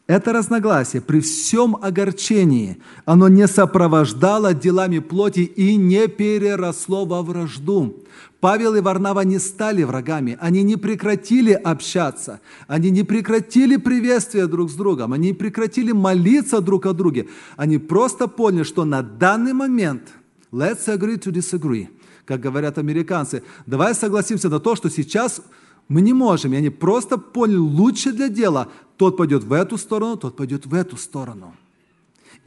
Это 0.07 0.33
разногласие. 0.33 1.01
При 1.01 1.19
всем 1.19 1.77
огорчении, 1.81 2.77
оно 3.05 3.27
не 3.27 3.47
сопровождало 3.47 4.53
делами 4.53 4.99
плоти 4.99 5.39
и 5.39 5.75
не 5.77 6.07
переросло 6.07 7.05
во 7.05 7.23
вражду. 7.23 8.03
Павел 8.39 8.75
и 8.75 8.81
Варнава 8.81 9.21
не 9.21 9.39
стали 9.39 9.81
врагами, 9.81 10.37
они 10.39 10.61
не 10.61 10.75
прекратили 10.75 11.53
общаться, 11.53 12.39
они 12.67 12.91
не 12.91 13.01
прекратили 13.01 13.77
приветствие 13.77 14.45
друг 14.45 14.69
с 14.69 14.75
другом, 14.75 15.13
они 15.13 15.29
не 15.29 15.33
прекратили 15.33 15.91
молиться 15.91 16.61
друг 16.61 16.85
о 16.85 16.93
друге. 16.93 17.27
Они 17.57 17.79
просто 17.79 18.27
поняли, 18.27 18.61
что 18.61 18.85
на 18.85 19.01
данный 19.01 19.53
момент 19.53 20.03
let's 20.51 20.85
agree 20.85 21.17
to 21.17 21.31
disagree, 21.31 21.87
как 22.25 22.41
говорят 22.41 22.77
американцы, 22.77 23.41
давай 23.65 23.95
согласимся 23.95 24.49
на 24.49 24.59
то, 24.59 24.75
что 24.75 24.91
сейчас 24.91 25.41
мы 25.87 26.01
не 26.01 26.13
можем. 26.13 26.53
И 26.53 26.57
они 26.57 26.69
просто 26.69 27.17
поняли, 27.17 27.57
лучше 27.57 28.11
для 28.11 28.29
дела. 28.29 28.67
Тот 28.97 29.17
пойдет 29.17 29.43
в 29.43 29.53
эту 29.53 29.77
сторону, 29.77 30.17
тот 30.17 30.35
пойдет 30.35 30.65
в 30.65 30.73
эту 30.73 30.97
сторону. 30.97 31.53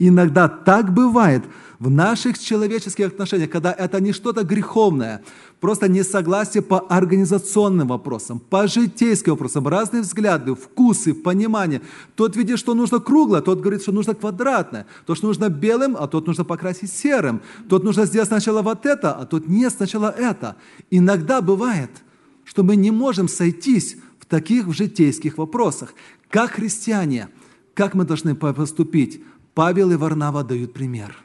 Иногда 0.01 0.47
так 0.47 0.93
бывает 0.93 1.43
в 1.77 1.89
наших 1.89 2.39
человеческих 2.39 3.07
отношениях, 3.07 3.49
когда 3.49 3.73
это 3.73 3.99
не 3.99 4.13
что-то 4.13 4.43
греховное, 4.45 5.21
просто 5.59 5.89
несогласие 5.89 6.63
по 6.63 6.79
организационным 6.79 7.89
вопросам, 7.89 8.39
по 8.39 8.65
житейским 8.65 9.33
вопросам, 9.33 9.67
разные 9.67 10.01
взгляды, 10.03 10.55
вкусы, 10.55 11.13
понимание. 11.13 11.81
Тот 12.15 12.37
видит, 12.37 12.59
что 12.59 12.75
нужно 12.75 12.99
круглое, 12.99 13.41
тот 13.41 13.59
говорит, 13.59 13.81
что 13.81 13.91
нужно 13.91 14.15
квадратное, 14.15 14.85
то, 15.05 15.15
что 15.15 15.27
нужно 15.27 15.49
белым, 15.49 15.97
а 15.99 16.07
тот 16.07 16.27
нужно 16.27 16.45
покрасить 16.45 16.93
серым, 16.93 17.41
тот 17.67 17.83
нужно 17.83 18.05
сделать 18.05 18.29
сначала 18.29 18.61
вот 18.61 18.85
это, 18.85 19.11
а 19.11 19.25
тот 19.25 19.49
нет, 19.49 19.73
сначала 19.73 20.09
это. 20.17 20.55
Иногда 20.89 21.41
бывает– 21.41 21.91
что 22.49 22.63
мы 22.63 22.75
не 22.75 22.89
можем 22.89 23.27
сойтись 23.27 23.95
в 24.19 24.25
таких 24.25 24.73
житейских 24.73 25.37
вопросах. 25.37 25.93
Как 26.31 26.53
христиане, 26.53 27.29
как 27.75 27.93
мы 27.93 28.05
должны 28.05 28.33
поступить? 28.33 29.21
Павел 29.53 29.91
и 29.91 29.95
Варнава 29.95 30.43
дают 30.43 30.73
пример. 30.73 31.15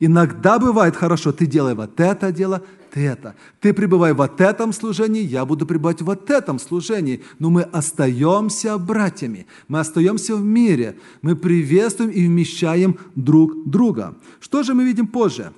Иногда 0.00 0.58
бывает 0.58 0.96
хорошо, 0.96 1.30
ты 1.32 1.44
делай 1.44 1.74
вот 1.74 2.00
это 2.00 2.32
дело, 2.32 2.62
ты 2.90 3.00
это. 3.00 3.34
Ты 3.60 3.74
пребывай 3.74 4.14
в 4.14 4.16
вот 4.16 4.40
этом 4.40 4.72
служении, 4.72 5.20
я 5.20 5.44
буду 5.44 5.66
пребывать 5.66 6.00
в 6.00 6.06
вот 6.06 6.30
этом 6.30 6.58
служении. 6.58 7.22
Но 7.38 7.50
мы 7.50 7.60
остаемся 7.60 8.78
братьями, 8.78 9.46
мы 9.68 9.80
остаемся 9.80 10.36
в 10.36 10.42
мире, 10.42 10.98
мы 11.20 11.36
приветствуем 11.36 12.12
и 12.12 12.26
вмещаем 12.26 12.98
друг 13.14 13.68
друга. 13.68 14.16
Что 14.40 14.62
же 14.62 14.72
мы 14.72 14.84
видим 14.84 15.06
позже? 15.06 15.52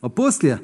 А 0.00 0.08
после 0.08 0.60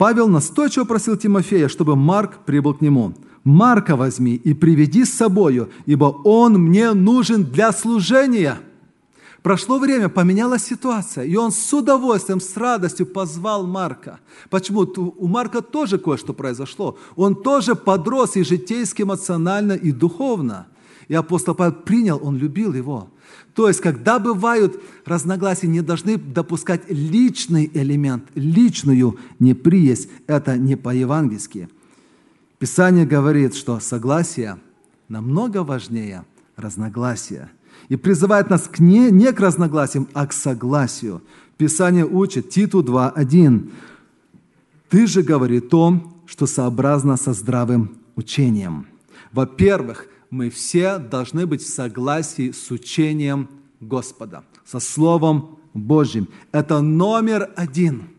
Павел 0.00 0.28
настойчиво 0.28 0.84
просил 0.84 1.18
Тимофея, 1.18 1.68
чтобы 1.68 1.94
Марк 1.94 2.38
прибыл 2.46 2.72
к 2.72 2.80
нему. 2.80 3.12
«Марка 3.44 3.96
возьми 3.96 4.34
и 4.34 4.54
приведи 4.54 5.04
с 5.04 5.12
собою, 5.12 5.68
ибо 5.84 6.06
он 6.24 6.54
мне 6.54 6.94
нужен 6.94 7.44
для 7.44 7.70
служения». 7.70 8.58
Прошло 9.42 9.78
время, 9.78 10.08
поменялась 10.08 10.64
ситуация, 10.64 11.24
и 11.24 11.36
он 11.36 11.52
с 11.52 11.70
удовольствием, 11.74 12.40
с 12.40 12.56
радостью 12.56 13.04
позвал 13.04 13.66
Марка. 13.66 14.20
Почему? 14.48 14.80
У 15.18 15.26
Марка 15.26 15.60
тоже 15.60 15.98
кое-что 15.98 16.32
произошло. 16.32 16.96
Он 17.14 17.34
тоже 17.34 17.74
подрос 17.74 18.36
и 18.36 18.42
житейски, 18.42 19.02
эмоционально, 19.02 19.72
и 19.72 19.92
духовно. 19.92 20.66
И 21.10 21.14
апостол 21.14 21.56
Павел 21.56 21.72
принял, 21.72 22.20
он 22.22 22.36
любил 22.36 22.72
его. 22.72 23.10
То 23.54 23.66
есть, 23.66 23.80
когда 23.80 24.20
бывают 24.20 24.80
разногласия, 25.04 25.66
не 25.66 25.80
должны 25.80 26.16
допускать 26.16 26.82
личный 26.88 27.68
элемент, 27.74 28.26
личную 28.36 29.18
неприязнь. 29.40 30.08
Это 30.28 30.56
не 30.56 30.76
по-евангельски. 30.76 31.68
Писание 32.60 33.06
говорит, 33.06 33.56
что 33.56 33.80
согласие 33.80 34.60
намного 35.08 35.64
важнее 35.64 36.24
разногласия. 36.54 37.50
И 37.88 37.96
призывает 37.96 38.48
нас 38.48 38.68
к 38.68 38.78
не, 38.78 39.10
не 39.10 39.32
к 39.32 39.40
разногласиям, 39.40 40.06
а 40.12 40.28
к 40.28 40.32
согласию. 40.32 41.22
Писание 41.56 42.06
учит 42.06 42.50
Титу 42.50 42.84
2.1. 42.84 43.68
«Ты 44.88 45.08
же 45.08 45.24
говори 45.24 45.58
то, 45.58 46.22
что 46.26 46.46
сообразно 46.46 47.16
со 47.16 47.32
здравым 47.32 47.96
учением». 48.14 48.86
Во-первых, 49.32 50.06
мы 50.30 50.48
все 50.48 50.98
должны 50.98 51.46
быть 51.46 51.62
в 51.62 51.68
согласии 51.68 52.52
с 52.52 52.70
учением 52.70 53.48
Господа, 53.80 54.44
со 54.64 54.78
Словом 54.78 55.58
Божьим. 55.74 56.28
Это 56.52 56.80
номер 56.80 57.50
один. 57.56 58.10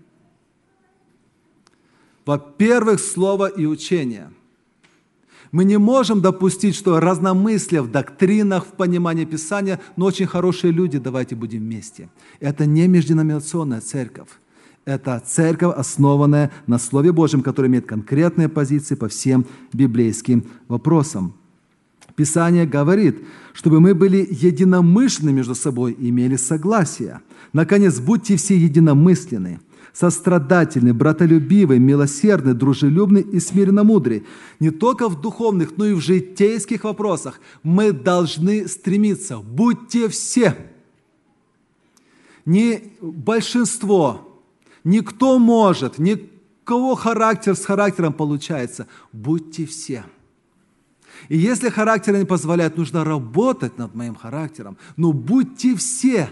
Во-первых, 2.26 3.00
Слово 3.00 3.47
и 3.47 3.65
учение. 3.65 4.32
Мы 5.52 5.65
не 5.65 5.78
можем 5.78 6.21
допустить, 6.21 6.76
что 6.76 7.00
разномыслие 7.00 7.82
в 7.82 7.91
доктринах, 7.91 8.65
в 8.65 8.71
понимании 8.71 9.26
Писания, 9.26 9.82
но 9.97 10.06
очень 10.06 10.26
хорошие 10.26 10.71
люди, 10.71 10.97
давайте 10.97 11.36
будем 11.36 11.60
вместе. 11.60 12.10
Это 12.39 12.65
не 12.65 12.88
межденоминационная 12.88 13.82
церковь. 13.82 14.30
Это 14.86 15.21
церковь, 15.26 15.76
основанная 15.76 16.52
на 16.67 16.80
Слове 16.80 17.12
Божьем, 17.12 17.41
которая 17.43 17.69
имеет 17.69 17.86
конкретные 17.86 18.50
позиции 18.50 18.95
по 18.95 19.10
всем 19.10 19.45
библейским 19.74 20.45
вопросам. 20.67 21.36
Писание 22.15 22.65
говорит, 22.65 23.19
чтобы 23.54 23.80
мы 23.80 23.93
были 23.93 24.28
единомышленны 24.30 25.32
между 25.32 25.56
собой 25.56 25.93
и 25.93 26.10
имели 26.10 26.36
согласие. 26.36 27.21
Наконец, 27.54 28.00
будьте 28.00 28.36
все 28.38 28.58
единомысленны, 28.58 29.60
сострадательны, 29.93 30.93
братолюбивы, 30.93 31.80
милосердны, 31.80 32.54
дружелюбны 32.54 33.19
и 33.19 33.39
смиренно 33.39 33.84
мудры. 33.84 34.24
Не 34.60 34.71
только 34.71 35.10
в 35.10 35.19
духовных, 35.19 35.78
но 35.78 35.86
и 35.86 35.93
в 35.93 36.00
житейских 36.00 36.84
вопросах 36.84 37.39
мы 37.63 37.91
должны 37.91 38.67
стремиться. 38.67 39.38
Будьте 39.39 40.08
все. 40.08 40.56
Не 42.45 42.93
большинство, 43.02 44.41
никто 44.84 45.38
может, 45.38 46.00
никого 46.00 46.95
характер 46.95 47.56
с 47.56 47.65
характером 47.65 48.13
получается. 48.13 48.88
Будьте 49.12 49.65
все. 49.65 50.04
И 51.30 51.38
если 51.38 51.70
характер 51.70 52.18
не 52.18 52.26
позволяет, 52.26 52.78
нужно 52.78 53.04
работать 53.04 53.78
над 53.78 53.96
моим 53.96 54.16
характером. 54.16 54.78
Но 54.98 55.14
будьте 55.14 55.76
все 55.76 56.30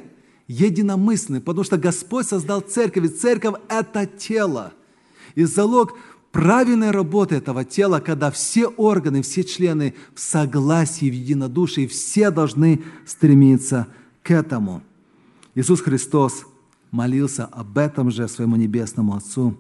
единомысленны, 0.48 1.42
потому 1.42 1.64
что 1.64 1.78
Господь 1.78 2.28
создал 2.28 2.62
церковь, 2.62 3.06
и 3.06 3.08
церковь– 3.10 3.56
это 3.70 4.06
тело. 4.06 4.74
И 5.36 5.44
залог 5.46 5.96
правильной 6.32 6.92
работы 6.92 7.36
этого 7.36 7.64
тела, 7.64 8.00
когда 8.00 8.32
все 8.32 8.68
органы, 8.68 9.22
все 9.22 9.44
члены 9.44 9.94
в 10.14 10.20
согласии, 10.20 11.10
в 11.10 11.14
единодушии, 11.14 11.88
все 11.88 12.32
должны 12.32 12.84
стремиться 13.06 13.88
к 14.24 14.32
этому. 14.32 14.82
Иисус 15.56 15.82
Христос 15.82 16.46
молился 16.92 17.46
об 17.46 17.78
этом 17.78 18.12
же 18.12 18.28
своему 18.28 18.56
Небесному 18.56 19.16
Отцу. 19.16 19.56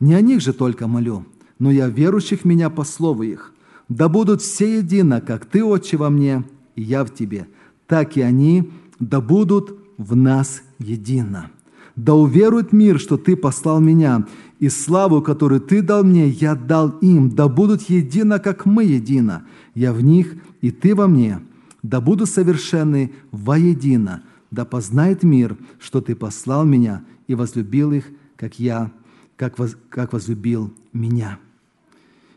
Не 0.00 0.14
о 0.14 0.20
них 0.20 0.40
же 0.40 0.52
только 0.52 0.86
молю, 0.86 1.24
но 1.58 1.70
я 1.70 1.88
верующих 1.88 2.42
в 2.42 2.44
Меня 2.44 2.70
по 2.70 2.84
слову 2.84 3.22
их, 3.22 3.52
да 3.88 4.08
будут 4.08 4.42
все 4.42 4.78
едино, 4.78 5.20
как 5.20 5.46
Ты, 5.46 5.64
Отче, 5.64 5.96
во 5.96 6.10
мне, 6.10 6.44
и 6.76 6.82
я 6.82 7.04
в 7.04 7.12
Тебе, 7.12 7.46
так 7.86 8.16
и 8.16 8.20
они 8.20 8.70
да 8.98 9.20
будут 9.20 9.78
в 9.96 10.14
нас 10.14 10.62
едино. 10.78 11.50
Да 11.96 12.14
уверует 12.14 12.72
мир, 12.72 13.00
что 13.00 13.16
Ты 13.16 13.36
послал 13.36 13.80
меня, 13.80 14.26
и 14.60 14.68
славу, 14.68 15.22
которую 15.22 15.60
Ты 15.60 15.82
дал 15.82 16.04
мне, 16.04 16.28
я 16.28 16.54
дал 16.54 16.90
им, 17.00 17.30
да 17.30 17.48
будут 17.48 17.82
едино, 17.82 18.38
как 18.38 18.66
мы 18.66 18.84
едино. 18.84 19.44
Я 19.74 19.92
в 19.92 20.02
них, 20.02 20.34
и 20.60 20.70
Ты 20.70 20.94
во 20.94 21.06
мне, 21.06 21.40
да 21.82 22.00
будут 22.00 22.28
совершенны 22.28 23.12
воедино, 23.30 24.22
да 24.50 24.64
познает 24.64 25.22
мир, 25.22 25.56
что 25.78 26.00
Ты 26.00 26.14
послал 26.14 26.64
меня 26.64 27.04
и 27.26 27.34
возлюбил 27.34 27.92
их, 27.92 28.04
как 28.36 28.58
я, 28.58 28.92
как, 29.36 29.58
воз, 29.58 29.76
как 29.88 30.12
возлюбил 30.12 30.72
меня». 30.92 31.38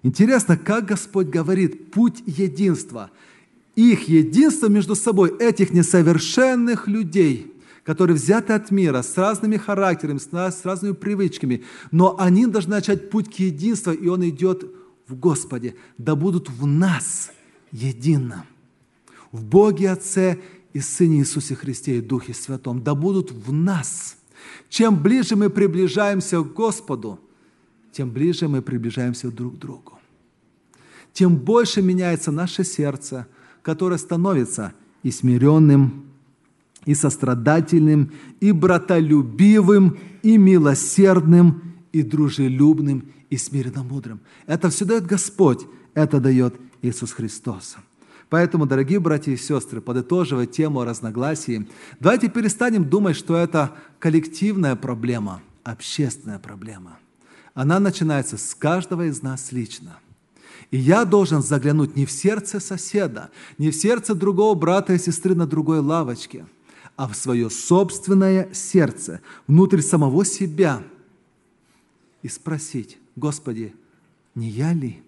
Интересно, 0.03 0.57
как 0.57 0.85
Господь 0.85 1.27
говорит, 1.27 1.91
путь 1.91 2.23
единства. 2.25 3.11
Их 3.75 4.07
единство 4.07 4.67
между 4.67 4.95
собой, 4.95 5.37
этих 5.37 5.71
несовершенных 5.71 6.87
людей, 6.87 7.53
которые 7.83 8.15
взяты 8.15 8.53
от 8.53 8.71
мира, 8.71 9.01
с 9.01 9.15
разными 9.15 9.57
характерами, 9.57 10.17
с 10.17 10.65
разными 10.65 10.93
привычками, 10.93 11.63
но 11.91 12.19
они 12.19 12.47
должны 12.47 12.71
начать 12.71 13.09
путь 13.09 13.33
к 13.33 13.39
единству, 13.39 13.91
и 13.91 14.07
он 14.07 14.27
идет 14.27 14.65
в 15.07 15.15
Господе. 15.15 15.75
Да 15.97 16.15
будут 16.15 16.49
в 16.49 16.65
нас 16.65 17.31
едино. 17.71 18.45
В 19.31 19.43
Боге 19.43 19.91
Отце 19.91 20.39
и 20.73 20.79
Сыне 20.79 21.19
Иисусе 21.19 21.55
Христе 21.55 21.97
и 21.97 22.01
Духе 22.01 22.33
Святом. 22.33 22.83
Да 22.83 22.95
будут 22.95 23.31
в 23.31 23.53
нас. 23.53 24.17
Чем 24.67 25.01
ближе 25.01 25.35
мы 25.35 25.49
приближаемся 25.49 26.41
к 26.41 26.53
Господу– 26.53 27.19
тем 27.91 28.11
ближе 28.11 28.47
мы 28.47 28.61
приближаемся 28.61 29.31
друг 29.31 29.55
к 29.55 29.59
другу. 29.59 29.99
Тем 31.13 31.35
больше 31.35 31.81
меняется 31.81 32.31
наше 32.31 32.63
сердце, 32.63 33.27
который 33.61 33.99
становится 33.99 34.73
и 35.03 35.11
смиренным, 35.11 36.05
и 36.85 36.95
сострадательным, 36.95 38.11
и 38.39 38.51
братолюбивым, 38.51 39.97
и 40.23 40.37
милосердным, 40.37 41.75
и 41.91 42.01
дружелюбным, 42.01 43.11
и 43.29 43.37
смиренно-мудрым. 43.37 44.19
Это 44.47 44.69
все 44.69 44.85
дает 44.85 45.05
Господь, 45.05 45.67
это 45.93 46.19
дает 46.19 46.55
Иисус 46.81 47.11
Христос. 47.11 47.77
Поэтому, 48.29 48.65
дорогие 48.65 48.99
братья 48.99 49.31
и 49.33 49.37
сестры, 49.37 49.81
подытоживая 49.81 50.45
тему 50.45 50.79
о 50.79 50.85
разногласии, 50.85 51.67
давайте 51.99 52.29
перестанем 52.29 52.89
думать, 52.89 53.17
что 53.17 53.35
это 53.35 53.75
коллективная 53.99 54.77
проблема, 54.77 55.41
общественная 55.63 56.39
проблема. 56.39 56.97
Она 57.53 57.79
начинается 57.79 58.37
с 58.37 58.55
каждого 58.55 59.07
из 59.07 59.21
нас 59.21 59.51
лично. 59.51 59.97
И 60.71 60.77
я 60.77 61.05
должен 61.05 61.41
заглянуть 61.41 61.95
не 61.95 62.05
в 62.05 62.11
сердце 62.11 62.59
соседа, 62.59 63.29
не 63.57 63.71
в 63.71 63.75
сердце 63.75 64.15
другого 64.15 64.55
брата 64.55 64.93
и 64.93 64.97
сестры 64.97 65.35
на 65.35 65.45
другой 65.45 65.79
лавочке– 65.79 66.45
а 67.01 67.07
в 67.07 67.15
свое 67.15 67.49
собственное 67.49 68.53
сердце, 68.53 69.21
внутрь 69.47 69.81
самого 69.81 70.23
себя 70.23 70.83
и 72.21 72.27
спросить, 72.27 72.99
Господи, 73.15 73.73
не 74.35 74.49
я 74.49 74.71
ли? 74.71 75.01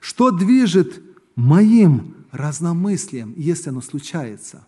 Что 0.00 0.32
движет 0.32 1.00
моим 1.36 2.16
разномыслием, 2.32 3.32
если 3.36 3.68
оно 3.68 3.80
случается? 3.80 4.66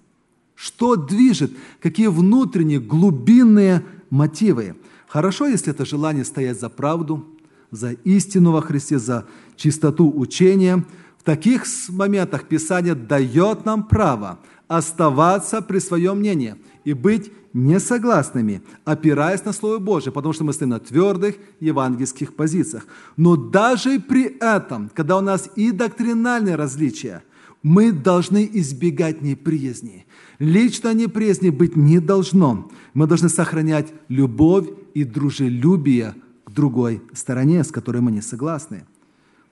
Что 0.55 0.95
движет? 0.95 1.51
Какие 1.81 2.07
внутренние 2.07 2.79
глубинные 2.79 3.85
мотивы? 4.12 4.77
Хорошо, 5.09 5.46
если 5.46 5.72
это 5.72 5.85
желание 5.85 6.25
стоять 6.25 6.61
за 6.61 6.68
правду, 6.68 7.27
за 7.72 7.92
истину 8.05 8.53
во 8.53 8.61
Христе, 8.61 8.98
за 8.98 9.27
чистоту 9.57 10.12
учения– 10.16 10.85
в 11.22 11.25
таких 11.25 11.66
моментах 11.88 12.48
Писание 12.48 12.96
дает 12.96 13.64
нам 13.64 13.85
право 13.85 14.40
оставаться 14.66 15.62
при 15.62 15.79
своем 15.79 16.18
мнении 16.18 16.57
и 16.83 16.94
быть 16.94 17.31
несогласными, 17.53 18.61
опираясь 18.85 19.44
на 19.44 19.53
Слово 19.53 19.79
Божие, 19.79 20.12
потому 20.12 20.33
что 20.33 20.42
мы 20.42 20.53
стоим 20.53 20.70
на 20.70 20.81
твердых 20.81 21.37
евангельских 21.61 22.35
позициях. 22.35 22.88
Но 23.16 23.37
даже 23.37 24.01
при 24.01 24.37
этом, 24.40 24.90
когда 24.92 25.16
у 25.16 25.20
нас 25.20 25.48
и 25.55 25.70
доктринальные 25.70 26.57
различия, 26.57 27.22
мы 27.62 27.92
должны 27.92 28.51
избегать 28.55 29.22
неприязни. 29.22 30.07
Лично 30.42 30.92
неприязни 30.92 31.50
быть 31.50 31.76
не 31.76 32.00
должно. 32.00 32.68
Мы 32.94 33.07
должны 33.07 33.28
сохранять 33.28 33.94
любовь 34.09 34.68
и 34.92 35.05
дружелюбие 35.05 36.16
к 36.44 36.50
другой 36.50 37.00
стороне, 37.12 37.62
с 37.62 37.70
которой 37.70 38.02
мы 38.02 38.11
не 38.11 38.22
согласны. 38.22 38.85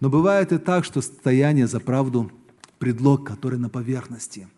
Но 0.00 0.10
бывает 0.10 0.50
и 0.50 0.58
так, 0.58 0.84
что 0.84 1.00
стояние 1.00 1.68
за 1.68 1.78
правду– 1.78 2.32
предлог, 2.80 3.24
который 3.24 3.56
на 3.56 3.68
поверхности, 3.68 4.48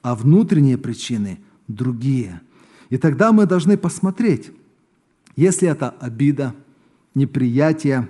а 0.00 0.14
внутренние 0.14 0.78
причины– 0.78 1.40
другие. 1.66 2.40
И 2.88 2.96
тогда 2.96 3.32
мы 3.32 3.46
должны 3.46 3.76
посмотреть, 3.76 4.52
если 5.34 5.66
это 5.66 5.90
обида, 5.90 6.54
неприятие, 7.16 8.08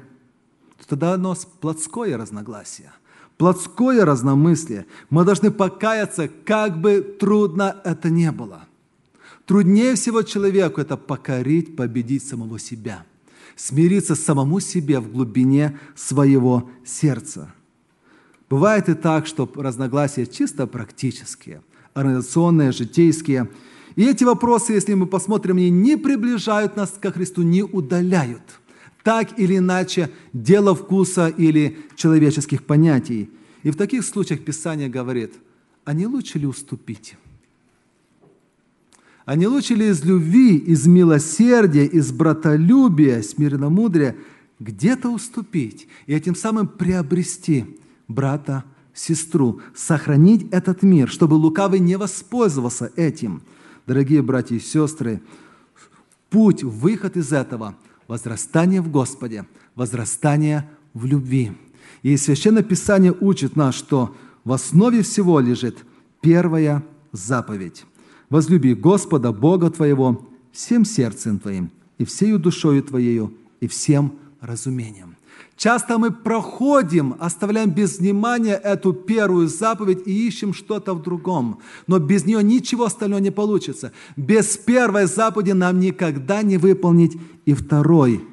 то 0.77 0.87
тогда 0.87 1.15
оно 1.15 1.35
плотское 1.63 2.19
разногласие, 2.19 2.93
плотское 3.41 4.05
разномыслие. 4.05 4.85
Мы 5.09 5.25
должны 5.25 5.51
покаяться, 5.51 6.29
как 6.45 6.79
бы 6.79 7.01
трудно 7.01 7.81
это 7.85 8.11
не 8.11 8.31
было. 8.31 8.67
Труднее 9.47 9.95
всего 9.95 10.21
человеку 10.21 10.83
это 10.83 10.99
покорить, 10.99 11.75
победить 11.75 12.23
самого 12.23 12.59
себя– 12.59 13.07
смириться 13.57 14.15
самому 14.15 14.61
себе 14.61 15.01
в 15.01 15.11
глубине 15.11 15.79
своего 15.95 16.71
сердца. 16.85 17.53
Бывает 18.51 18.91
и 18.91 18.95
так, 18.95 19.27
что 19.27 19.51
разногласия 19.55 20.27
чисто 20.27 20.67
практические, 20.67 21.63
организационные, 21.95 22.73
житейские. 22.73 23.51
И 23.97 24.05
эти 24.05 24.25
вопросы, 24.25 24.75
если 24.75 24.93
мы 24.93 25.07
посмотрим, 25.07 25.57
они 25.57 25.71
не 25.71 25.97
приближают 25.97 26.77
нас 26.77 26.91
ко 27.01 27.11
Христу, 27.11 27.41
не 27.41 27.63
удаляют. 27.63 28.61
Так 29.03 29.39
или 29.39 29.59
иначе, 29.59 30.11
дело 30.33 30.75
вкуса 30.75 31.29
или 31.29 31.79
человеческих 31.97 32.65
понятий. 32.65 33.31
И 33.63 33.71
в 33.71 33.77
таких 33.77 34.05
случаях 34.05 34.45
Писание 34.45 34.89
говорит, 34.89 35.35
а 35.85 35.93
не 35.93 36.07
лучше 36.07 36.39
ли 36.39 36.47
уступить? 36.47 37.17
А 39.25 39.37
не 39.37 39.47
лучше 39.47 39.75
ли 39.75 39.89
из 39.89 40.05
любви, 40.05 40.57
из 40.57 40.87
милосердия, 40.87 41.87
из 41.87 42.11
братолюбия, 42.13 43.23
смиренномудрия 43.23 44.17
где-то 44.59 45.09
уступить 45.09 45.89
и 46.07 46.15
этим 46.15 46.35
самым 46.35 46.69
приобрести 46.69 47.79
брата, 48.09 48.65
сестру, 48.93 49.61
сохранить 49.75 50.47
этот 50.51 50.83
мир, 50.83 51.09
чтобы 51.09 51.35
лукавый 51.35 51.79
не 51.79 51.97
воспользовался 51.97 52.93
этим. 52.97 53.43
Дорогие 53.87 54.21
братья 54.21 54.57
и 54.57 54.61
сестры, 54.61 55.23
путь, 56.29 56.63
выход 56.63 57.17
из 57.17 57.33
этого– 57.33 57.77
возрастание 58.11 58.81
в 58.81 58.91
Господе, 58.91 59.47
возрастание 59.77 60.69
в 60.95 61.07
любви. 61.07 61.53
И 62.03 62.17
Священное 62.17 62.65
Писание 62.65 63.15
учит 63.21 63.55
нас, 63.55 63.77
что 63.77 64.17
в 64.43 64.53
основе 64.53 65.03
всего 65.03 65.39
лежит 65.39 65.79
первая 66.21 66.83
заповедь 67.13 67.85
возлюби 68.29 68.75
Господа, 68.75 69.31
Бога 69.31 69.71
твоего, 69.71 70.29
всем 70.51 70.85
сердцем 70.85 71.39
твоим, 71.39 71.71
и 71.99 72.05
всею 72.05 72.41
душою 72.41 72.83
твоею, 72.83 73.33
и 73.61 73.69
всем 73.69 74.19
разумением. 74.41 75.10
Часто 75.61 75.99
мы 75.99 76.11
проходим, 76.11 77.17
оставляем 77.19 77.69
без 77.69 77.99
внимания 77.99 78.55
эту 78.55 78.95
первую 78.95 79.47
заповедь 79.47 80.07
и 80.07 80.27
ищем 80.27 80.55
что-то 80.55 80.95
в 80.95 81.03
другом. 81.03 81.59
Но 81.87 81.99
без 81.99 82.25
нее 82.25 82.43
ничего 82.43 82.85
остального 82.85 83.21
не 83.21 83.31
получится. 83.31 83.93
Без 84.17 84.57
первой 84.57 85.05
заповеди 85.05 85.51
нам 85.51 85.79
никогда 85.79 86.41
не 86.41 86.57
выполнить 86.57 87.19
и 87.45 87.53
второй. 87.53 88.27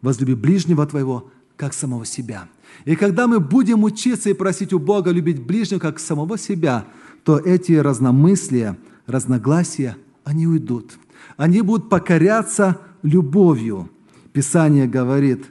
Возлюби 0.00 0.34
ближнего 0.34 0.86
твоего, 0.86 1.28
как 1.56 1.74
самого 1.74 2.06
себя. 2.06 2.48
И 2.84 2.94
когда 2.94 3.26
мы 3.26 3.40
будем 3.40 3.82
учиться 3.82 4.30
и 4.30 4.34
просить 4.34 4.72
у 4.72 4.78
Бога 4.78 5.10
любить 5.10 5.42
ближнего, 5.42 5.80
как 5.80 5.98
самого 5.98 6.38
себя, 6.38 6.84
то 7.24 7.36
эти 7.36 7.72
разномыслия– 7.72 8.78
разногласия, 9.08 9.96
они 10.22 10.46
уйдут. 10.46 10.92
Они 11.36 11.62
будут 11.62 11.88
покоряться 11.88 12.80
любовью. 13.02 13.90
Писание 14.32 14.86
говорит, 14.86 15.46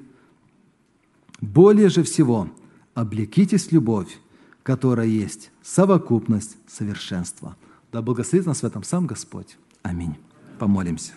более 1.41 1.89
же 1.89 2.04
всего 2.04 2.49
облекитесь 2.93 3.71
любовь, 3.71 4.19
которая 4.63 5.08
есть 5.08 5.52
совокупность 5.62 6.58
совершенства. 6.67 7.56
Да 7.91 8.02
благословит 8.02 8.45
нас 8.45 8.62
в 8.62 8.65
этом 8.65 8.84
сам 8.84 9.08
Господь. 9.08 9.58
Аминь. 9.82 10.15
Помолимся. 10.60 11.13